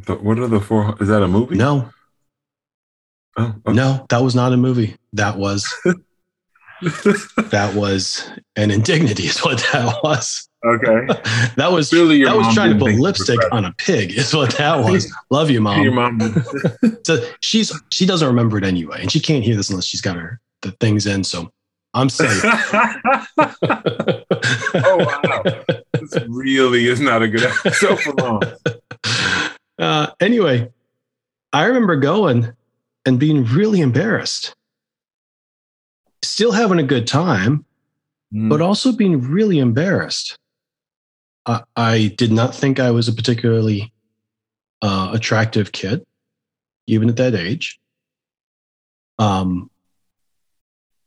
[0.06, 0.94] But what are the four?
[1.00, 1.56] Is that a movie?
[1.56, 1.90] No,
[3.36, 3.72] Oh, okay.
[3.76, 4.96] no, that was not a movie.
[5.12, 5.64] That was
[6.82, 10.47] that was an indignity, is what that was.
[10.64, 11.06] Okay.
[11.56, 14.12] That was your that was trying to put think you were lipstick on a pig,
[14.12, 15.12] is what that was.
[15.30, 15.82] Love you, mom.
[15.82, 16.20] Your mom.
[17.04, 20.16] So she's she doesn't remember it anyway, and she can't hear this unless she's got
[20.16, 21.24] her the things in.
[21.24, 21.50] So
[21.94, 22.44] I'm safe.
[24.74, 25.42] oh wow,
[25.94, 28.40] this really is not a good episode for
[29.78, 30.68] uh, anyway,
[31.52, 32.52] I remember going
[33.06, 34.54] and being really embarrassed,
[36.22, 37.64] still having a good time,
[38.32, 40.36] but also being really embarrassed.
[41.48, 43.92] I, I did not think I was a particularly
[44.82, 46.06] uh, attractive kid,
[46.86, 47.80] even at that age.
[49.18, 49.70] Um,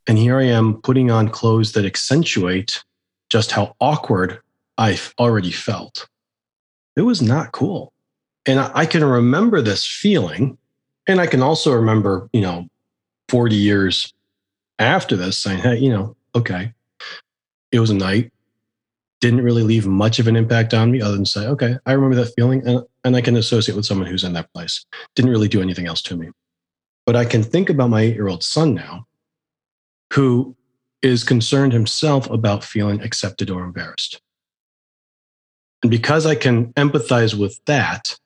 [0.08, 2.84] and here I am putting on clothes that accentuate
[3.30, 4.40] just how awkward
[4.78, 6.10] I already felt.
[6.98, 7.94] It was not cool.
[8.46, 10.58] And I, I can remember this feeling.
[11.08, 12.68] And I can also remember, you know,
[13.30, 14.14] 40 years
[14.80, 16.74] after this saying, hey, you know, okay,
[17.72, 18.32] it was a night.
[19.22, 22.16] Didn't really leave much of an impact on me other than say, okay, I remember
[22.18, 24.86] that feeling and, and I can associate with someone who's in that place.
[25.16, 26.30] Didn't really do anything else to me.
[27.06, 29.08] But I can think about my eight year old son now
[30.14, 30.56] who
[31.02, 34.22] is concerned himself about feeling accepted or embarrassed.
[35.82, 38.18] And because I can empathize with that,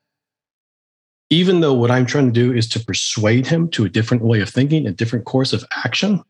[1.30, 4.42] even though what I'm trying to do is to persuade him to a different way
[4.42, 6.22] of thinking, a different course of action,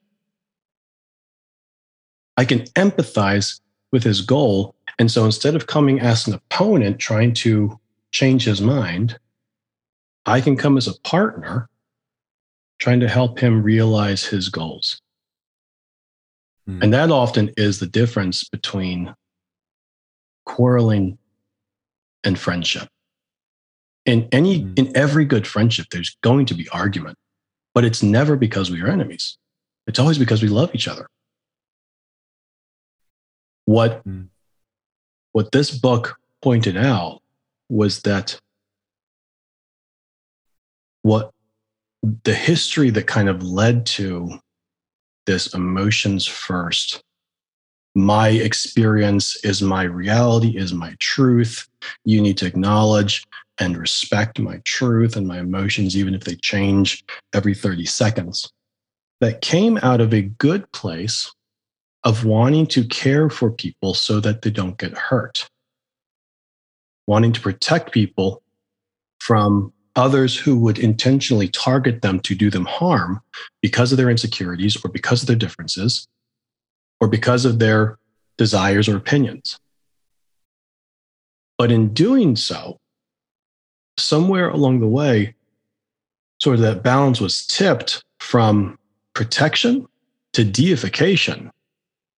[2.37, 3.59] I can empathize
[3.91, 4.75] with his goal.
[4.99, 7.79] And so instead of coming as an opponent trying to
[8.11, 9.17] change his mind,
[10.25, 11.69] I can come as a partner
[12.79, 15.01] trying to help him realize his goals.
[16.65, 16.81] Hmm.
[16.81, 19.13] And that often is the difference between
[20.45, 21.17] quarreling
[22.23, 22.87] and friendship.
[24.05, 24.73] In any Hmm.
[24.77, 27.17] in every good friendship, there's going to be argument,
[27.73, 29.37] but it's never because we are enemies.
[29.87, 31.07] It's always because we love each other.
[33.65, 34.23] What Hmm.
[35.31, 37.21] what this book pointed out
[37.69, 38.39] was that
[41.01, 41.31] what
[42.23, 44.39] the history that kind of led to
[45.25, 47.03] this emotions first
[47.95, 51.67] my experience is my reality is my truth
[52.03, 53.23] you need to acknowledge
[53.59, 58.51] and respect my truth and my emotions even if they change every 30 seconds
[59.21, 61.33] that came out of a good place
[62.05, 65.49] of wanting to care for people so that they don't get hurt
[67.07, 68.41] wanting to protect people
[69.19, 73.21] from others who would intentionally target them to do them harm
[73.61, 76.07] because of their insecurities or because of their differences
[76.99, 77.97] or because of their
[78.37, 79.57] desires or opinions.
[81.57, 82.77] But in doing so,
[83.97, 85.35] somewhere along the way,
[86.41, 88.77] sort of that balance was tipped from
[89.13, 89.87] protection
[90.33, 91.49] to deification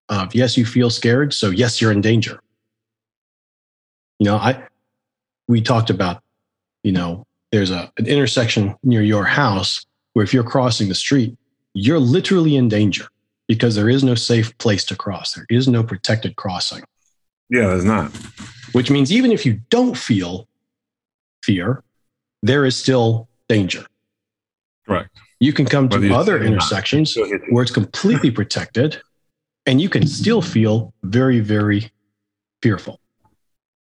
[0.10, 2.40] of yes, you feel scared, so yes, you're in danger.
[4.20, 4.64] You know, I
[5.48, 6.22] we talked about,
[6.84, 11.38] you know, there's a, an intersection near your house where if you're crossing the street,
[11.74, 13.08] you're literally in danger
[13.48, 15.34] because there is no safe place to cross.
[15.34, 16.84] There is no protected crossing,
[17.50, 18.12] Yeah, there's not.
[18.74, 20.48] which means even if you don't feel
[21.44, 21.84] fear,
[22.44, 23.86] there is still danger.
[24.86, 25.10] Correct.
[25.40, 26.54] You can come Whether to other see it or not.
[26.54, 27.54] intersections Still hit you.
[27.54, 29.00] where it's completely protected
[29.68, 31.92] and you can still feel very, very
[32.64, 33.00] fearful,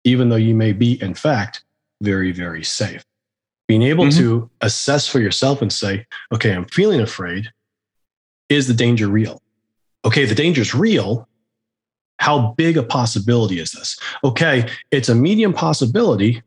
[0.04, 1.64] even though you may be, in fact,
[2.02, 3.02] very, very safe.
[3.66, 4.16] Being able Mhm.
[4.18, 7.50] to assess for yourself and say, okay, I'm feeling afraid.
[8.48, 9.40] Is the danger real?
[10.04, 11.26] Okay, the danger is real.
[12.18, 13.98] How big a possibility is this?
[14.22, 16.42] Okay, it's a medium possibility.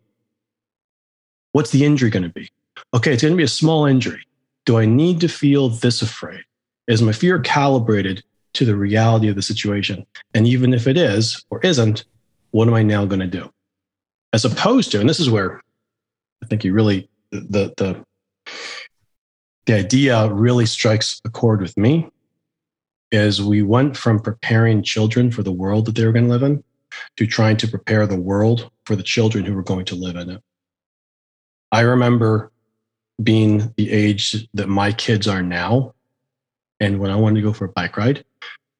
[1.53, 2.49] What's the injury going to be?
[2.93, 4.21] Okay, it's going to be a small injury.
[4.65, 6.43] Do I need to feel this afraid?
[6.87, 8.23] Is my fear calibrated
[8.55, 10.05] to the reality of the situation?
[10.33, 12.05] And even if it is or isn't,
[12.51, 13.51] what am I now going to do?
[14.33, 15.61] As opposed to, and this is where
[16.43, 18.03] I think you really the the
[19.65, 22.09] the idea really strikes a chord with me
[23.11, 26.43] is we went from preparing children for the world that they were going to live
[26.43, 26.63] in
[27.17, 30.29] to trying to prepare the world for the children who were going to live in
[30.29, 30.41] it.
[31.71, 32.51] I remember
[33.21, 35.93] being the age that my kids are now.
[36.79, 38.23] And when I wanted to go for a bike ride,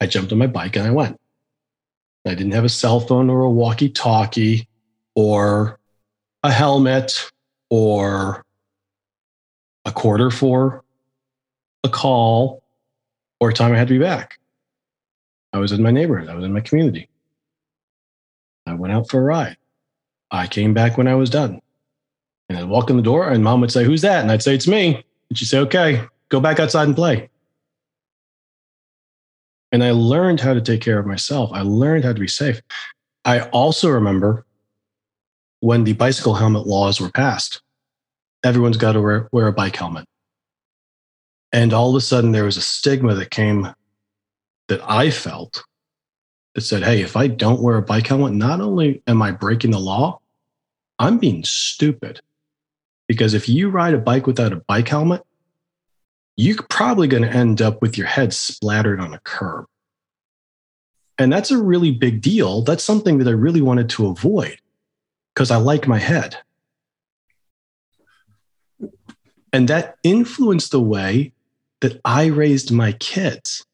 [0.02, 1.20] I jumped on my bike and I went.
[2.26, 4.68] I didn't have a cell phone or a walkie talkie
[5.14, 5.80] or
[6.44, 7.32] a helmet
[7.70, 8.44] or
[9.86, 10.84] a quarter for
[11.84, 12.64] a call
[13.40, 14.40] or time I had to be back.
[15.54, 17.10] I was in my neighborhood, I was in my community.
[18.66, 19.58] I went out for a ride.
[20.32, 21.62] I came back when I was done.
[22.50, 24.22] And I'd walk in the door, and mom would say, Who's that?
[24.22, 25.04] And I'd say, It's me.
[25.30, 27.30] And she'd say, Okay, go back outside and play.
[29.72, 31.50] And I learned how to take care of myself.
[31.54, 32.62] I learned how to be safe.
[33.26, 34.46] I also remember
[35.60, 37.62] when the bicycle helmet laws were passed,
[38.44, 40.06] everyone's got to wear, wear a bike helmet.
[41.52, 43.74] And all of a sudden, there was a stigma that came
[44.68, 45.64] that I felt
[46.54, 49.72] that said, hey, if I don't wear a bike helmet, not only am I breaking
[49.72, 50.20] the law,
[51.00, 52.22] I'm being stupid.
[53.08, 55.24] Because if you ride a bike without a bike helmet,
[56.36, 59.66] you're probably going to end up with your head splattered on a curb.
[61.18, 62.62] And that's a really big deal.
[62.62, 64.58] That's something that I really wanted to avoid
[65.34, 66.38] because I like my head.
[69.54, 71.32] And that influenced the way
[71.80, 73.66] that I raised my kids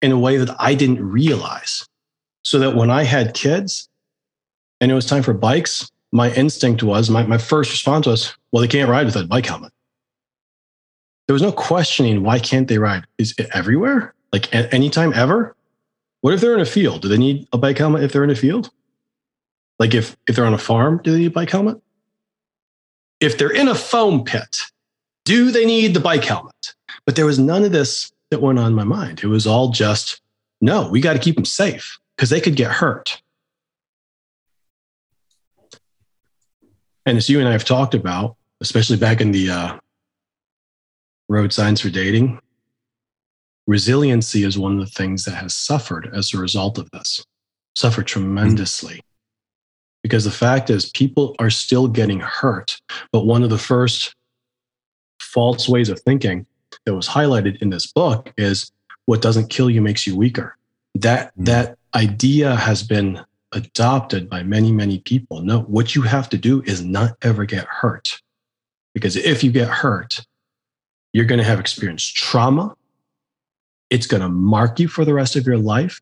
[0.00, 1.86] in a way that I didn't realize.
[2.44, 3.88] So that when I had kids
[4.80, 8.62] and it was time for bikes, my instinct was my, my first response was, well,
[8.62, 9.72] they can't ride without a bike helmet.
[11.26, 13.06] There was no questioning why can't they ride?
[13.18, 14.14] Is it everywhere?
[14.32, 15.54] Like anytime ever?
[16.20, 17.02] What if they're in a field?
[17.02, 18.70] Do they need a bike helmet if they're in a field?
[19.78, 21.80] Like if if they're on a farm, do they need a bike helmet?
[23.20, 24.58] If they're in a foam pit,
[25.24, 26.74] do they need the bike helmet?
[27.04, 29.20] But there was none of this that went on in my mind.
[29.22, 30.20] It was all just,
[30.60, 33.20] no, we got to keep them safe because they could get hurt.
[37.04, 39.78] And as you and I have talked about, especially back in the uh,
[41.32, 42.38] road signs for dating,
[43.66, 47.24] resiliency is one of the things that has suffered as a result of this,
[47.74, 48.94] suffered tremendously.
[48.94, 49.06] Mm-hmm.
[50.02, 52.80] Because the fact is, people are still getting hurt.
[53.12, 54.14] But one of the first
[55.20, 56.44] false ways of thinking
[56.84, 58.70] that was highlighted in this book is
[59.06, 60.56] what doesn't kill you makes you weaker.
[60.96, 61.44] That, mm-hmm.
[61.44, 65.40] that idea has been adopted by many, many people.
[65.40, 68.20] No, what you have to do is not ever get hurt.
[68.94, 70.20] Because if you get hurt,
[71.12, 72.74] you're going to have experienced trauma.
[73.90, 76.00] It's going to mark you for the rest of your life.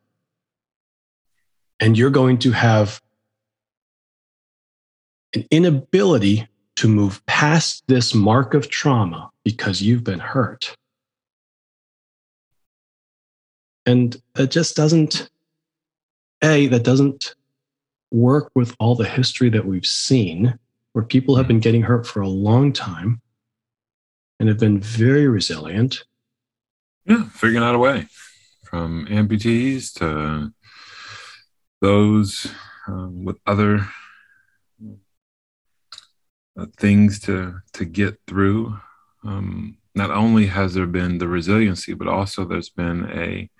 [1.80, 3.00] And you're going to have
[5.34, 6.46] an inability
[6.76, 10.74] to move past this mark of trauma because you've been hurt.
[13.86, 15.30] And it just doesn't,
[16.42, 17.34] A, that doesn't
[18.10, 20.58] work with all the history that we've seen
[20.92, 21.48] where people have mm.
[21.48, 23.20] been getting hurt for a long time
[24.40, 26.02] and have been very resilient.
[27.04, 28.06] Yeah, figuring out a way
[28.64, 30.52] from amputees to
[31.80, 32.50] those
[32.88, 33.86] um, with other
[36.58, 38.78] uh, things to to get through.
[39.22, 43.50] Um, not only has there been the resiliency, but also there's been a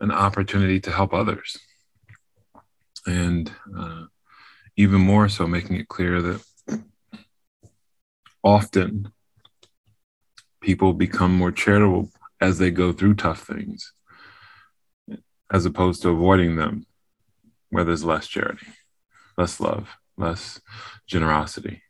[0.00, 1.58] an opportunity to help others,
[3.06, 4.04] and uh,
[4.76, 6.44] even more so, making it clear that
[8.44, 9.12] often
[10.60, 13.92] people become more charitable as they go through tough things,
[15.52, 16.86] as opposed to avoiding them,
[17.70, 18.66] where there's less charity,
[19.36, 20.60] less love, less
[21.06, 21.82] generosity.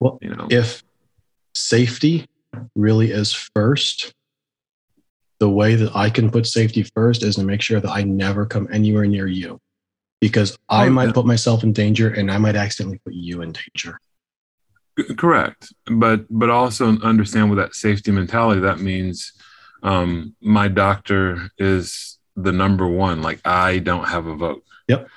[0.00, 0.82] Well, you know, if
[1.54, 2.26] safety
[2.74, 4.12] really is first,
[5.40, 8.46] the way that I can put safety first is to make sure that I never
[8.46, 9.60] come anywhere near you
[10.20, 13.52] because I oh, might put myself in danger and I might accidentally put you in
[13.52, 14.00] danger.
[15.16, 19.32] Correct, but but also understand with that safety mentality that means
[19.82, 23.22] um, my doctor is the number one.
[23.22, 24.64] Like I don't have a vote.
[24.88, 25.08] Yep.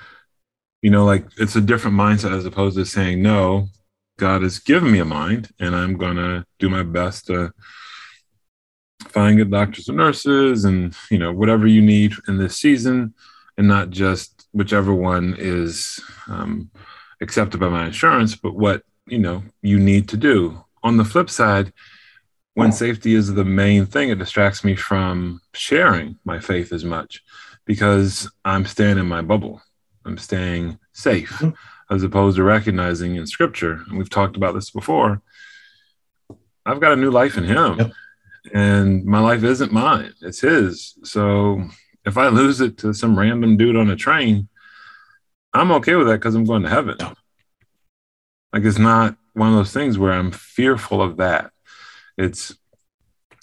[0.82, 3.68] You know, like it's a different mindset as opposed to saying no.
[4.20, 7.52] God has given me a mind, and I'm gonna do my best to
[9.08, 13.16] find good doctors and nurses, and you know whatever you need in this season,
[13.58, 16.70] and not just whichever one is um,
[17.22, 20.64] accepted by my insurance, but what you know you need to do.
[20.84, 21.74] On the flip side,
[22.54, 27.24] when safety is the main thing, it distracts me from sharing my faith as much
[27.66, 29.62] because I'm staying in my bubble.
[30.06, 31.94] I'm staying safe mm-hmm.
[31.94, 35.22] as opposed to recognizing in scripture, and we've talked about this before.
[36.66, 37.78] I've got a new life in him.
[37.78, 37.92] Yep.
[38.54, 40.98] And my life isn't mine, it's his.
[41.04, 41.64] So
[42.06, 44.48] if I lose it to some random dude on a train,
[45.54, 46.96] I'm okay with that because I'm going to heaven.
[47.00, 47.18] Yep.
[48.54, 51.52] Like it's not one of those things where I'm fearful of that.
[52.18, 52.56] It's,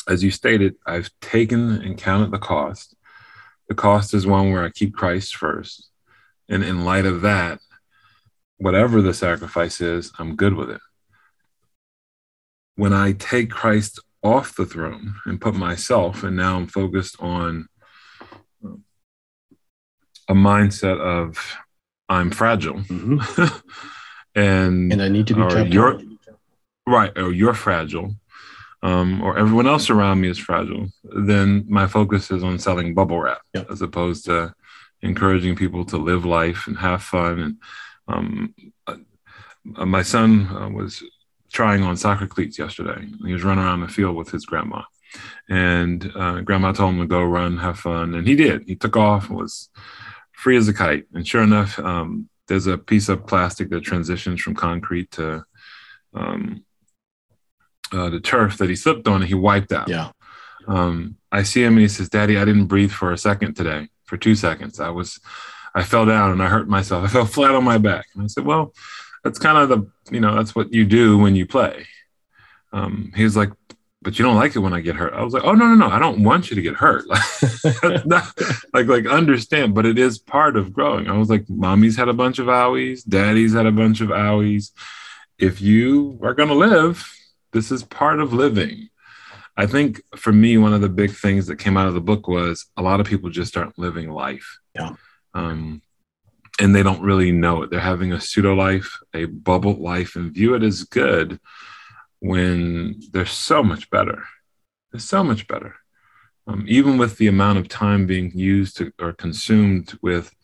[0.07, 2.95] as you stated, I've taken and counted the cost.
[3.69, 5.89] The cost is one where I keep Christ first.
[6.49, 7.61] And in light of that,
[8.59, 10.81] whatever the sacrifice is, I'm good with it.
[12.77, 17.67] when I take Christ off the throne and put myself, and now I'm focused on
[20.29, 21.57] a mindset of
[22.09, 23.63] I'm fragile, Mhm.
[24.39, 25.73] and And I need to be or kept.
[25.75, 25.95] you're
[26.87, 28.09] right, or you're fragile,
[28.83, 30.85] um, or everyone else around me is fragile.
[31.31, 33.71] Then my focus is on selling bubble wrap Yep.
[33.73, 34.55] as opposed to
[35.03, 37.35] encouraging people to live life and have fun.
[37.45, 37.55] And
[38.15, 38.55] um,
[38.87, 41.03] uh, my son uh, was
[41.53, 43.01] trying on soccer cleats yesterday.
[43.27, 44.83] He was running around the field with his grandma,
[45.49, 48.59] and uh, grandma told him to go run, have fun, and he did.
[48.67, 49.69] He took off and was
[50.33, 51.05] free as a kite.
[51.15, 55.45] And sure enough, um, there's a piece of plastic that transitions from concrete to
[56.15, 56.65] um,
[57.93, 59.89] uh, the turf that he slipped on, and he wiped out.
[59.89, 60.11] Yeah.
[60.67, 63.89] Um, I see him and he says, Daddy, I didn't breathe for a second today,
[64.05, 64.81] for two seconds.
[64.81, 65.19] I was,
[65.75, 67.05] I fell down and I hurt myself.
[67.09, 68.07] I fell flat on my back.
[68.15, 68.75] And I said, Well,
[69.25, 71.87] that's kind of the, you know, that's what you do when you play.
[72.73, 73.51] Um, he was like,
[74.01, 75.13] But you don't like it when I get hurt.
[75.13, 75.89] I was like, Oh, no, no, no.
[75.89, 77.05] I don't want you to get hurt.
[77.83, 78.33] Like, not-
[78.75, 81.09] like, like, understand, but it is part of growing.
[81.09, 84.71] I was like, Mommy's had a bunch of owies, daddy's had a bunch of owies.
[85.39, 87.13] If you are going to live,
[87.53, 88.89] this is part of living.
[89.57, 92.29] I think for me, one of the big things that came out of the book
[92.29, 94.59] was a lot of people just aren't living life.
[94.75, 94.95] Yeah.
[95.35, 95.83] Um,
[96.61, 97.71] and they don't really know it.
[97.71, 101.41] They're having a pseudo life, a bubble life, and view it as good
[102.21, 104.25] when they're so much better.
[104.93, 105.77] They're so much better.
[106.47, 110.35] Um, even with the amount of time being used to, or consumed with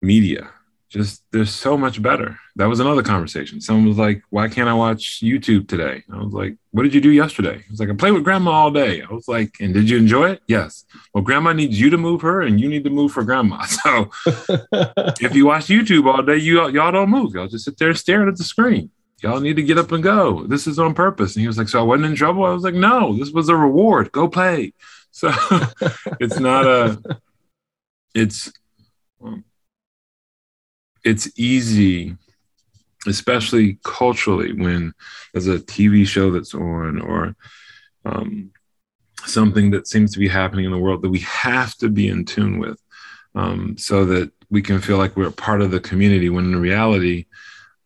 [0.00, 0.50] media,
[0.88, 2.38] just they're so much better.
[2.56, 3.60] That was another conversation.
[3.60, 7.00] Someone was like, "Why can't I watch YouTube today?" I was like, "What did you
[7.00, 9.72] do yesterday?" He was like, "I played with grandma all day." I was like, "And
[9.72, 10.84] did you enjoy it?" Yes.
[11.14, 13.64] Well, grandma needs you to move her, and you need to move for grandma.
[13.82, 14.10] So
[15.20, 17.34] if you watch YouTube all day, you y'all don't move.
[17.34, 18.90] Y'all just sit there staring at the screen.
[19.22, 20.46] Y'all need to get up and go.
[20.46, 21.36] This is on purpose.
[21.36, 23.48] And he was like, "So I wasn't in trouble." I was like, "No, this was
[23.48, 24.12] a reward.
[24.12, 24.72] Go play."
[25.12, 25.28] So
[26.20, 27.02] it's not a.
[28.14, 28.52] It's.
[31.04, 32.16] it's easy,
[33.08, 34.92] especially culturally, when
[35.32, 37.34] there's a TV show that's on or
[38.04, 38.52] um,
[39.24, 42.24] something that seems to be happening in the world that we have to be in
[42.24, 42.80] tune with
[43.34, 47.26] um, so that we can feel like we're part of the community when in reality,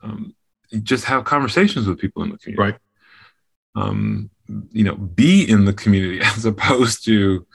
[0.03, 0.35] um,
[0.82, 2.72] just have conversations with people in the community.
[2.72, 2.80] Right.
[3.76, 4.30] Um,
[4.70, 7.46] you know, be in the community as opposed to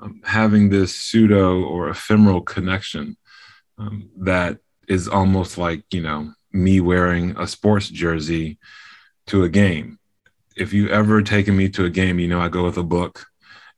[0.00, 3.16] um, having this pseudo or ephemeral connection
[3.78, 8.58] um, that is almost like you know me wearing a sports jersey
[9.26, 9.98] to a game.
[10.56, 13.26] If you ever taken me to a game, you know I go with a book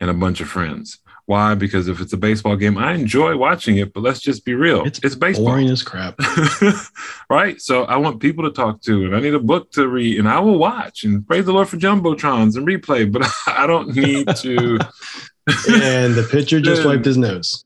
[0.01, 0.99] and a bunch of friends.
[1.27, 1.55] Why?
[1.55, 4.85] Because if it's a baseball game, I enjoy watching it, but let's just be real.
[4.85, 5.47] It's It's, baseball.
[5.47, 6.19] Boring as crap.
[7.31, 7.59] right?
[7.61, 10.29] So I want people to talk to, and I need a book to read, and
[10.29, 14.29] I will watch and praise the Lord for jumbotrons and replay, but I don't need
[14.37, 14.79] to.
[15.71, 17.65] and the pitcher just wiped his nose.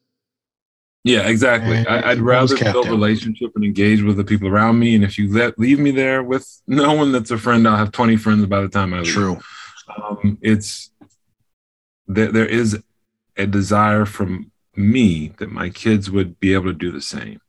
[1.04, 1.78] Yeah, exactly.
[1.78, 2.90] And I, I'd rather build out.
[2.90, 4.94] relationship and engage with the people around me.
[4.94, 7.92] And if you let leave me there with no one that's a friend, I'll have
[7.92, 9.12] twenty friends by the time I leave.
[9.12, 9.38] True.
[9.96, 10.90] Um, it's
[12.06, 12.30] there.
[12.30, 12.82] There is
[13.38, 17.40] a desire from me that my kids would be able to do the same.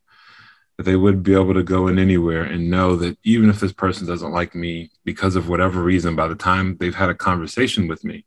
[0.78, 3.74] That they would be able to go in anywhere and know that even if this
[3.74, 7.88] person doesn't like me because of whatever reason, by the time they've had a conversation
[7.88, 8.26] with me,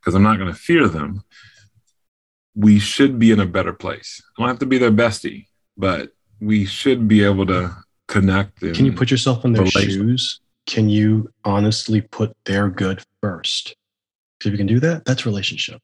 [0.00, 1.22] because I'm not going to fear them,
[2.56, 4.20] we should be in a better place.
[4.36, 6.10] I don't have to be their bestie, but
[6.40, 7.76] we should be able to
[8.08, 8.62] connect.
[8.62, 10.40] And, Can you put yourself in their shoes?
[10.66, 13.76] Can you honestly put their good first?
[14.44, 15.80] If you can do that, that's relationship.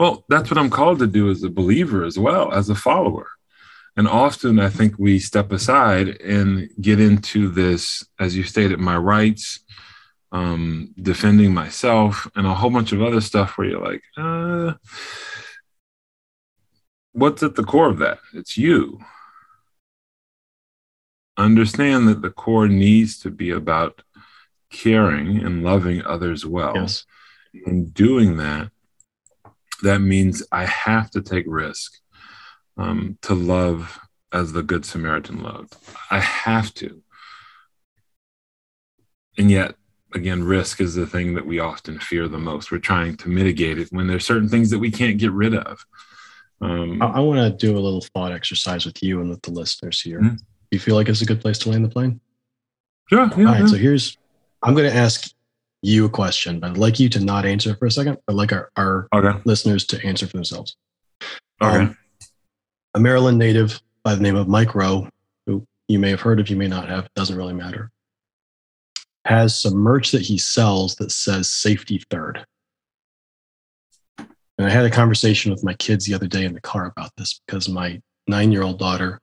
[0.00, 3.28] Well, that's what I'm called to do as a believer as well, as a follower.
[3.96, 8.96] And often I think we step aside and get into this, as you stated, my
[8.96, 9.60] rights,
[10.32, 14.72] um, defending myself, and a whole bunch of other stuff where you're like, uh,
[17.12, 18.18] what's at the core of that?
[18.32, 18.98] It's you.
[21.36, 24.02] Understand that the core needs to be about
[24.70, 27.04] caring and loving others well Yes.
[27.66, 28.70] in doing that,
[29.82, 31.92] that means I have to take risk
[32.76, 33.98] um, to love
[34.32, 35.76] as the Good Samaritan loved.
[36.10, 37.02] I have to.
[39.38, 39.74] And yet,
[40.14, 42.70] again, risk is the thing that we often fear the most.
[42.70, 45.84] We're trying to mitigate it when there's certain things that we can't get rid of.
[46.60, 49.50] Um, I, I want to do a little thought exercise with you and with the
[49.50, 50.20] listeners here.
[50.20, 50.36] Mhm.
[50.38, 52.20] Do you feel like it's a good place to land the plane?
[53.08, 53.60] sure, yeah, All right.
[53.60, 53.66] yeah.
[53.66, 54.16] So here's,
[54.62, 55.30] I'm going to ask
[55.82, 58.16] you a question, but I'd like you to not answer for a second.
[58.28, 59.40] I'd like our, our okay.
[59.44, 60.76] listeners to answer for themselves.
[61.60, 61.76] Okay.
[61.76, 61.98] Um,
[62.94, 65.08] a Maryland native by the name of Mike Rowe,
[65.46, 67.90] who you may have heard of, you may not have, doesn't really matter.
[69.24, 72.44] has some merch that he sells that says safety third.
[74.18, 77.10] And I had a conversation with my kids the other day in the car about
[77.16, 79.20] this because my nine year old daughter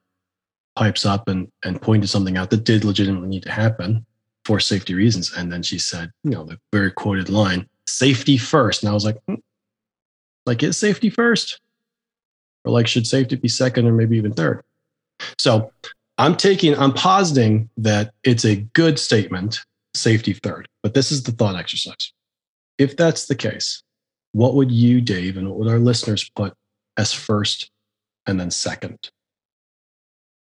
[0.76, 4.06] pipes up and, and pointed something out that did legitimately need to happen
[4.46, 5.34] for safety reasons.
[5.36, 8.84] And then she said, you know, the very quoted line, safety first.
[8.84, 9.36] And I was like, hmm,
[10.46, 11.60] like, is safety first?
[12.66, 14.64] Or like, should safety be second or maybe even third?
[15.38, 15.72] So
[16.18, 19.60] I'm taking, I'm positing that it's a good statement,
[19.94, 20.68] safety third.
[20.84, 22.14] But this is the thought exercise.
[22.78, 23.84] If that's the case,
[24.32, 26.54] what would you, Dave, and what would our listeners put
[26.98, 27.72] as first
[28.26, 29.10] and then second?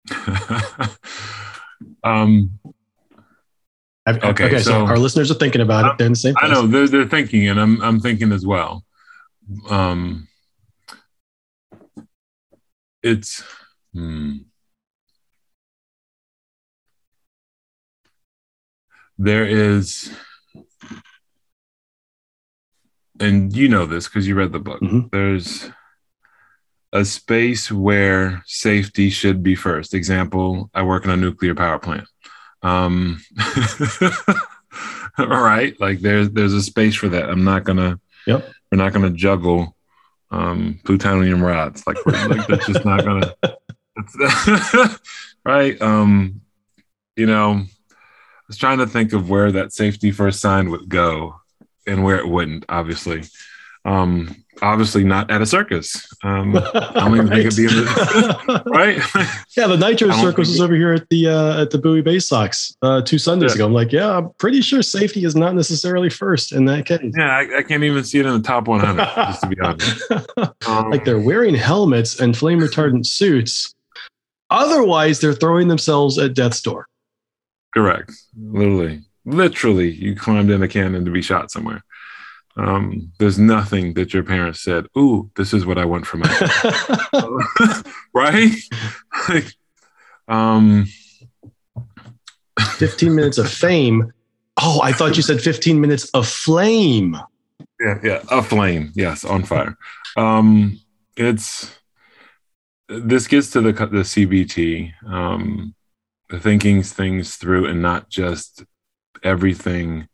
[2.03, 2.51] um,
[4.07, 5.97] okay, okay, so, so, our listeners are thinking about it.
[5.97, 6.33] They're in the same.
[6.35, 6.49] Place.
[6.49, 8.83] I know they're, they're thinking, and I'm I'm thinking as well.
[9.69, 10.27] Um,
[13.03, 13.43] it's
[13.93, 14.37] hmm.
[19.17, 20.11] there is
[23.19, 25.07] and you know this because you read the book mm-hmm.
[25.11, 25.69] there's
[26.93, 32.07] a space where safety should be first example i work in a nuclear power plant
[32.63, 33.21] um
[35.17, 37.29] all right like there's there's a space for that.
[37.29, 38.49] I'm not gonna yep.
[38.71, 39.75] we're not gonna juggle
[40.31, 41.85] um plutonium rods.
[41.87, 43.33] Like, like that's just not gonna
[45.45, 46.41] right um
[47.15, 51.35] you know i was trying to think of where that safety first sign would go
[51.87, 53.23] and where it wouldn't, obviously.
[53.85, 56.07] Um, obviously not at a circus.
[56.23, 58.97] Um, I don't even think it'd be in the, right.
[59.57, 63.01] yeah, the Nitro Circus was over here at the uh, at the Bowie Baysox uh,
[63.01, 63.55] two Sundays yeah.
[63.55, 63.65] ago.
[63.65, 67.13] I'm like, yeah, I'm pretty sure safety is not necessarily first in that case.
[67.17, 68.97] Yeah, I, I can't even see it in the top 100.
[68.97, 70.11] just to be honest,
[70.67, 73.73] um, like they're wearing helmets and flame retardant suits.
[74.49, 76.87] Otherwise, they're throwing themselves at death's door.
[77.73, 78.11] Correct.
[78.37, 81.83] Literally literally you climbed in a cannon to be shot somewhere.
[82.57, 87.83] Um, there's nothing that your parents said, Ooh, this is what I want for my
[88.13, 88.51] right?
[89.29, 89.53] like,
[90.27, 90.87] um
[92.77, 94.11] 15 minutes of fame.
[94.59, 97.15] Oh, I thought you said 15 minutes of flame.
[97.79, 98.91] Yeah, yeah, a flame.
[98.95, 99.77] Yes, on fire.
[100.15, 100.79] Um,
[101.15, 101.75] it's
[102.89, 105.75] this gets to the the CBT, um,
[106.29, 108.63] the thinking things through, and not just
[109.23, 110.07] everything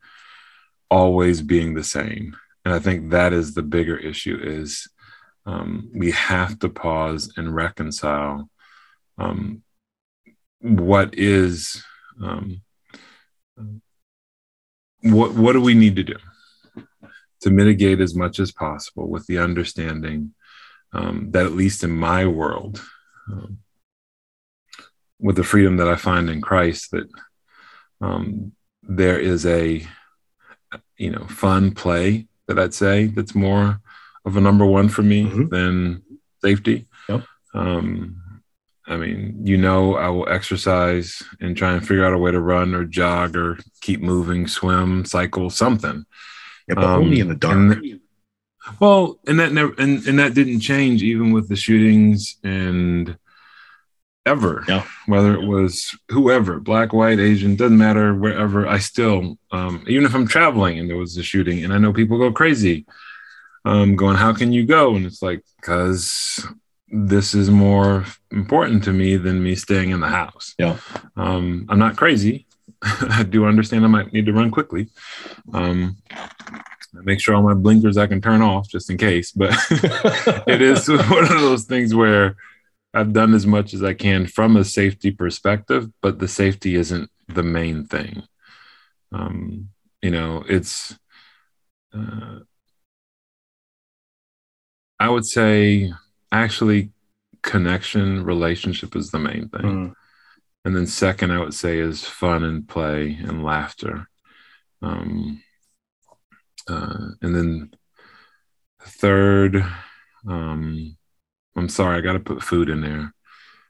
[0.94, 2.36] always being the same.
[2.64, 4.88] And I think that is the bigger issue is
[5.48, 8.48] um, we have to pause and reconcile
[9.18, 9.64] um,
[10.60, 11.84] what is
[12.22, 12.62] um,
[15.02, 16.20] what what do we need to do
[17.42, 20.34] to mitigate as much as possible with the understanding
[20.94, 22.82] um, that at least in my world
[23.32, 23.58] um,
[25.20, 27.10] with the freedom that I find in Christ that
[28.00, 29.86] um, there is a
[31.04, 33.82] you know fun play that I'd say that's more
[34.26, 35.48] of a number one for me mm-hmm.
[35.50, 36.04] than
[36.42, 36.88] safety.
[37.10, 37.24] Yep.
[37.54, 38.24] Um,
[38.86, 42.42] I mean, you know, I will exercise and try and figure out a way to
[42.42, 46.06] run or jog or keep moving, swim, cycle, something.
[46.68, 47.56] Yeah, but um, only in the dark.
[47.56, 48.00] And,
[48.80, 53.18] well, and that never and, and that didn't change even with the shootings and
[54.26, 54.64] ever.
[54.68, 54.86] Yeah.
[55.06, 60.16] Whether it was whoever, black, white, Asian, doesn't matter, wherever, I still, um, even if
[60.16, 62.86] I'm traveling and there was a shooting, and I know people go crazy,
[63.66, 64.96] um, going, How can you go?
[64.96, 66.46] And it's like, Because
[66.88, 70.54] this is more important to me than me staying in the house.
[70.60, 70.78] Yeah.
[71.16, 72.46] Um, I'm not crazy.
[72.82, 74.90] I do understand I might need to run quickly.
[75.54, 75.98] Um,
[76.94, 79.32] make sure all my blinkers I can turn off just in case.
[79.32, 79.54] But
[80.48, 82.36] it is one of those things where
[82.94, 87.10] I've done as much as I can from a safety perspective, but the safety isn't
[87.28, 88.24] the main thing.
[89.12, 89.70] Um,
[90.02, 90.96] you know, it's,
[91.96, 92.40] uh,
[95.00, 95.92] I would say
[96.32, 96.92] actually
[97.42, 99.62] connection, relationship is the main thing.
[99.62, 99.94] Mm.
[100.66, 104.08] And then second, I would say is fun and play and laughter.
[104.82, 105.42] Um,
[106.70, 107.72] uh, and then
[108.82, 109.66] third,
[110.28, 110.98] um,
[111.56, 113.14] I'm sorry, I got to put food in there.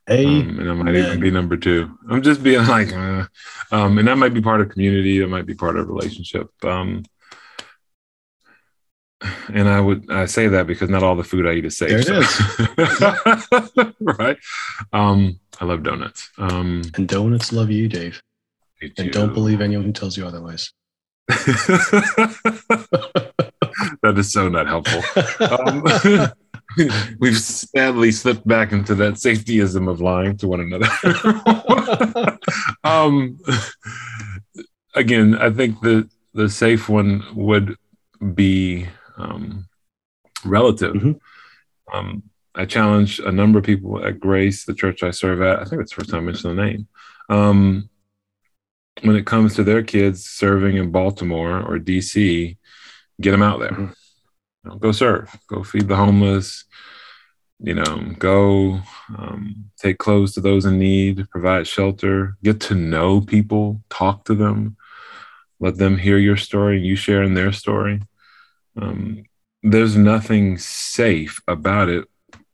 [0.06, 1.98] Hey, um, and I might even be number two.
[2.10, 3.26] I'm just being like, uh,
[3.72, 5.20] um, and that might be part of community.
[5.20, 6.50] That might be part of relationship.
[6.64, 7.04] Um,
[9.54, 12.06] and I would I say that because not all the food I eat is safe.
[12.06, 12.50] There it so.
[13.78, 13.94] is.
[14.02, 14.38] right.
[14.92, 16.30] Um, I love donuts.
[16.38, 18.22] Um, and donuts love you, Dave.
[18.98, 20.74] And don't believe anyone who tells you otherwise.
[21.28, 22.34] that
[24.18, 25.02] is so not helpful.
[25.40, 26.34] Um,
[27.20, 30.88] we've sadly slipped back into that safetyism of lying to one another.
[32.84, 33.40] um,
[34.96, 37.76] again, I think the the safe one would
[38.34, 39.68] be um,
[40.46, 40.96] relative.
[40.96, 41.96] Mm-hmm.
[41.96, 42.24] Um,
[42.56, 45.60] I challenge a number of people at Grace, the church I serve at.
[45.60, 46.88] I think it's the first time I mentioned the name.
[47.30, 47.90] Um,
[49.02, 52.58] when it comes to their kids serving in Baltimore or DC,
[53.20, 53.94] get them out there.
[54.64, 56.66] You know, go serve, go feed the homeless,
[57.60, 58.82] you know, go
[59.18, 64.36] um, take clothes to those in need, provide shelter, get to know people, talk to
[64.36, 64.78] them,
[65.60, 68.02] let them hear your story, you share in their story.
[68.80, 69.24] Um,
[69.62, 72.06] there's nothing safe about it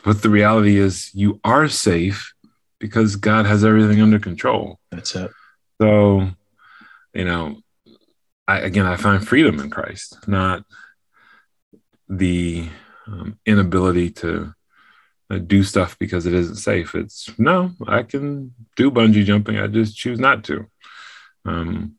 [0.04, 2.34] but the reality is, you are safe
[2.80, 4.80] because God has everything under control.
[4.92, 5.32] That's it.
[5.82, 6.30] So,
[7.14, 7.58] you know,
[8.48, 10.64] I, again, I find freedom in Christ, not
[12.10, 12.68] the
[13.08, 14.54] um, inability to
[15.30, 16.96] uh, do stuff because it isn't safe.
[16.96, 19.58] It's no, I can do bungee jumping.
[19.60, 20.66] I just choose not to.
[21.46, 21.96] Um,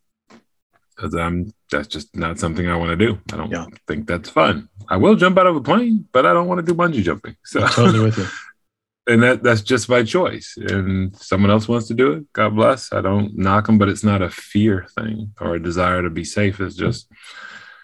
[1.00, 3.18] because I'm that's just not something I want to do.
[3.32, 3.66] I don't yeah.
[3.86, 4.68] think that's fun.
[4.88, 7.36] I will jump out of a plane, but I don't want to do bungee jumping.
[7.44, 8.26] So I'm totally with you.
[9.06, 10.56] and that that's just my choice.
[10.56, 12.32] And someone else wants to do it.
[12.32, 12.92] God bless.
[12.92, 16.24] I don't knock them, but it's not a fear thing or a desire to be
[16.24, 16.60] safe.
[16.60, 17.10] It's just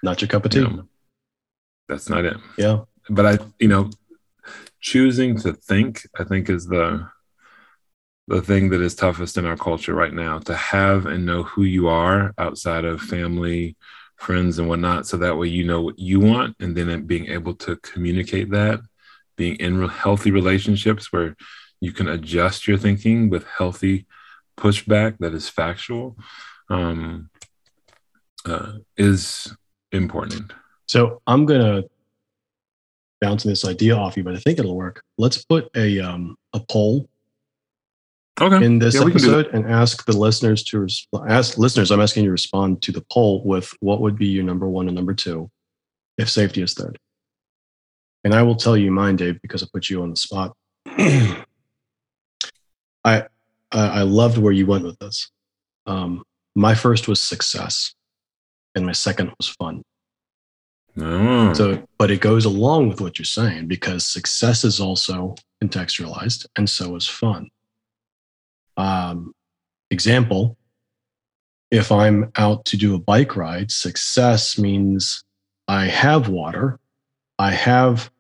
[0.03, 0.59] not your cup of tea.
[0.59, 0.89] You know,
[1.89, 2.37] that's not it.
[2.59, 2.81] Yeah.
[3.09, 3.91] But I, you know,
[4.81, 7.09] choosing to think, I think is the
[8.29, 11.63] the thing that is toughest in our culture right now to have and know who
[11.63, 13.77] you are outside of family,
[14.17, 15.07] friends, and whatnot.
[15.07, 18.81] So that way you know what you want, and then being able to communicate that,
[19.37, 21.37] being in healthy relationships where
[21.81, 24.07] you can adjust your thinking with healthy
[24.57, 26.17] pushback that is factual
[26.71, 27.31] um,
[28.45, 29.55] uh, is
[29.93, 30.53] important.
[30.87, 31.85] So I'm gonna
[33.21, 35.03] bounce this idea off you, but I think it'll work.
[35.19, 37.09] Let's put a um, a poll
[38.41, 38.65] okay.
[38.65, 41.91] in this yeah, episode and ask the listeners to res- ask listeners.
[41.91, 44.89] I'm asking you to respond to the poll with what would be your number one
[44.89, 45.51] and number two
[46.19, 46.99] if safety is third.
[48.25, 50.57] And I will tell you mine, Dave, because I put you on the spot.
[53.05, 53.27] I
[53.73, 55.31] I loved where you went with this.
[55.87, 56.25] Um,
[56.55, 57.95] my first was success,
[58.75, 59.83] and my second was fun.
[60.99, 61.53] Oh.
[61.53, 66.69] So, but it goes along with what you're saying because success is also contextualized, and
[66.69, 67.51] so is fun.
[68.77, 69.35] Um,
[69.91, 70.57] example,
[71.71, 75.23] if I'm out to do a bike ride, success means
[75.69, 76.79] I have water,
[77.39, 78.11] I have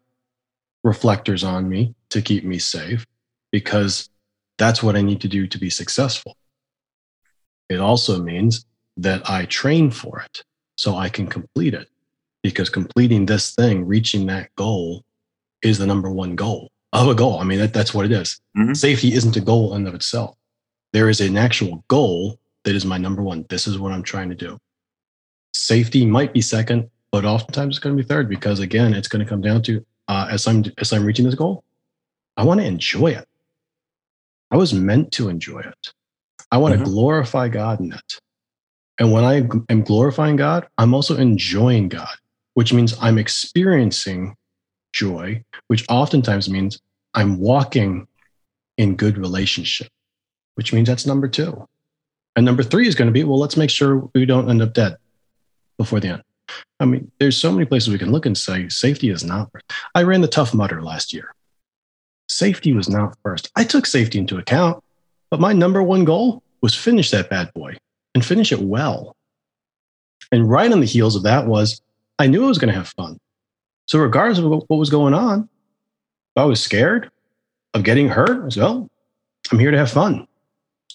[0.85, 3.07] reflectors on me to keep me safe
[3.53, 4.11] because
[4.59, 6.37] that's what I need to do to be successful.
[7.69, 8.65] It also means
[8.97, 10.45] that I train for it
[10.77, 11.89] so I can complete it
[12.53, 15.03] because completing this thing, reaching that goal
[15.63, 17.41] is the number one goal of a goal.
[17.41, 18.41] I mean, that, that's what it is.
[18.57, 18.75] Mm-hmm.
[18.75, 20.37] Safety isn't a goal in of itself
[20.97, 23.45] there is an actual goal that is my number one.
[23.51, 24.59] This is what I'm trying to do.
[25.53, 29.23] Safety might be second, but oftentimes it's going to be third because again, it's going
[29.23, 31.65] to come down to uh, as I'm as I'm reaching this goal,
[32.39, 33.27] I want to enjoy it.
[34.51, 35.93] I was meant to enjoy it.
[36.51, 36.85] I want mm-hmm.
[36.85, 38.21] to glorify God in it.
[38.99, 42.17] And when I am glorifying God, I'm also enjoying God,
[42.57, 44.35] which means I'm experiencing
[44.93, 46.81] joy, which oftentimes means
[47.15, 48.09] I'm walking
[48.77, 49.89] in good relationship
[50.57, 51.67] which means that's number two.
[52.35, 54.75] And number three is going to be well, let's make sure we don't end up
[54.75, 54.97] dead
[55.79, 56.23] before the end.
[56.81, 59.51] I mean, there's so many places we can look and say safety is not.
[59.53, 59.65] First.
[59.95, 61.35] I ran the Tough Mudder last year.
[62.29, 63.51] Safety was not first.
[63.57, 64.83] I took safety into account,
[65.31, 67.77] but my number one goal was finish that bad boy
[68.15, 69.15] and finish it well.
[70.33, 71.81] And right on the heels of that was
[72.19, 73.19] I knew I was going to have fun.
[73.87, 77.11] So regardless of what was going on, if I was scared
[77.75, 78.91] of getting hurt, I was, well,
[79.53, 80.27] I'm here to have fun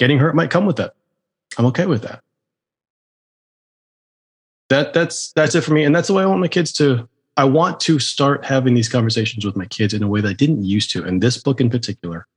[0.01, 0.91] getting hurt might come with it.
[1.57, 2.21] I'm okay with that.
[4.69, 7.07] That that's that's it for me, and that's the way I want my kids to.
[7.37, 10.33] I want to start having these conversations with my kids in a way that I
[10.33, 11.03] didn't used to.
[11.03, 12.27] And this book in particular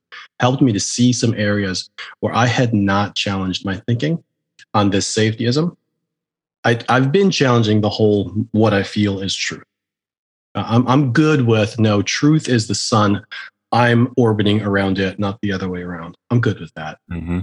[0.40, 4.22] helped me to see some areas where I had not challenged my thinking
[4.72, 5.76] on this safetyism.
[6.64, 9.62] I, have been challenging the whole what I feel is true.
[10.54, 13.24] Uh, I'm, I'm good with no, truth is the sun.
[13.70, 16.16] I'm orbiting around it, not the other way around.
[16.30, 16.98] I'm good with that.
[17.10, 17.40] Mm-hmm.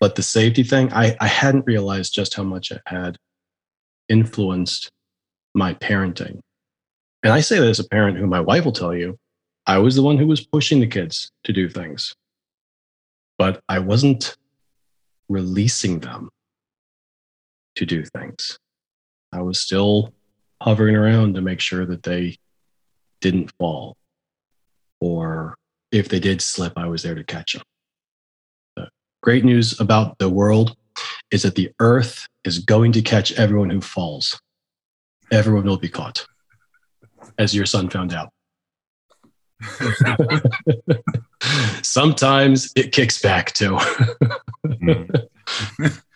[0.00, 3.16] But the safety thing, I, I hadn't realized just how much it had
[4.08, 4.90] influenced
[5.54, 6.40] my parenting.
[7.22, 9.18] And I say that as a parent who my wife will tell you,
[9.66, 12.14] I was the one who was pushing the kids to do things,
[13.38, 14.36] but I wasn't
[15.28, 16.30] releasing them
[17.78, 18.58] to do things.
[19.32, 20.12] I was still
[20.60, 22.36] hovering around to make sure that they
[23.20, 23.96] didn't fall.
[25.00, 25.54] Or
[25.92, 27.62] if they did slip, I was there to catch them
[28.76, 28.88] The
[29.22, 30.76] great news about the world
[31.30, 34.40] is that the earth is going to catch everyone who falls.
[35.30, 36.26] Everyone will be caught,
[37.38, 38.32] as your son found out.
[41.82, 43.78] Sometimes it kicks back too.
[44.64, 45.28] Mm.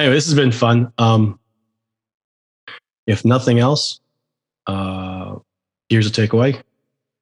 [0.00, 0.92] anyway, this has been fun.
[0.98, 1.38] Um,
[3.06, 4.00] if nothing else,
[4.66, 5.36] uh,
[5.88, 6.62] here's a takeaway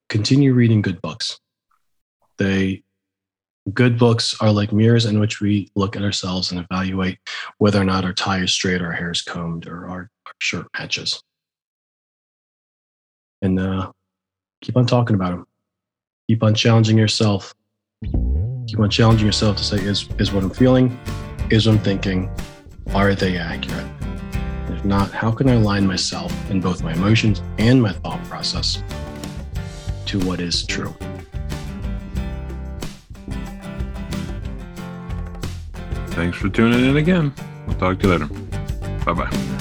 [0.09, 1.39] continue reading good books.
[2.39, 2.83] They
[3.75, 7.19] good books are like mirrors in which we look at ourselves and evaluate
[7.59, 10.67] whether or not our tie is straight, our hair is combed, or our, our shirt
[10.79, 11.23] matches.
[13.43, 13.93] And uh,
[14.63, 15.47] keep on talking about them.
[16.29, 17.55] Keep on challenging yourself.
[18.03, 20.99] Keep on challenging yourself to say, is, is what I'm feeling,
[21.51, 22.31] is what I'm thinking,
[22.95, 23.87] are they accurate?
[24.69, 28.83] If not, how can I align myself in both my emotions and my thought process
[30.07, 30.95] to what is true?
[36.09, 37.33] Thanks for tuning in again.
[37.67, 38.27] We'll talk to you later.
[39.05, 39.55] Bye bye.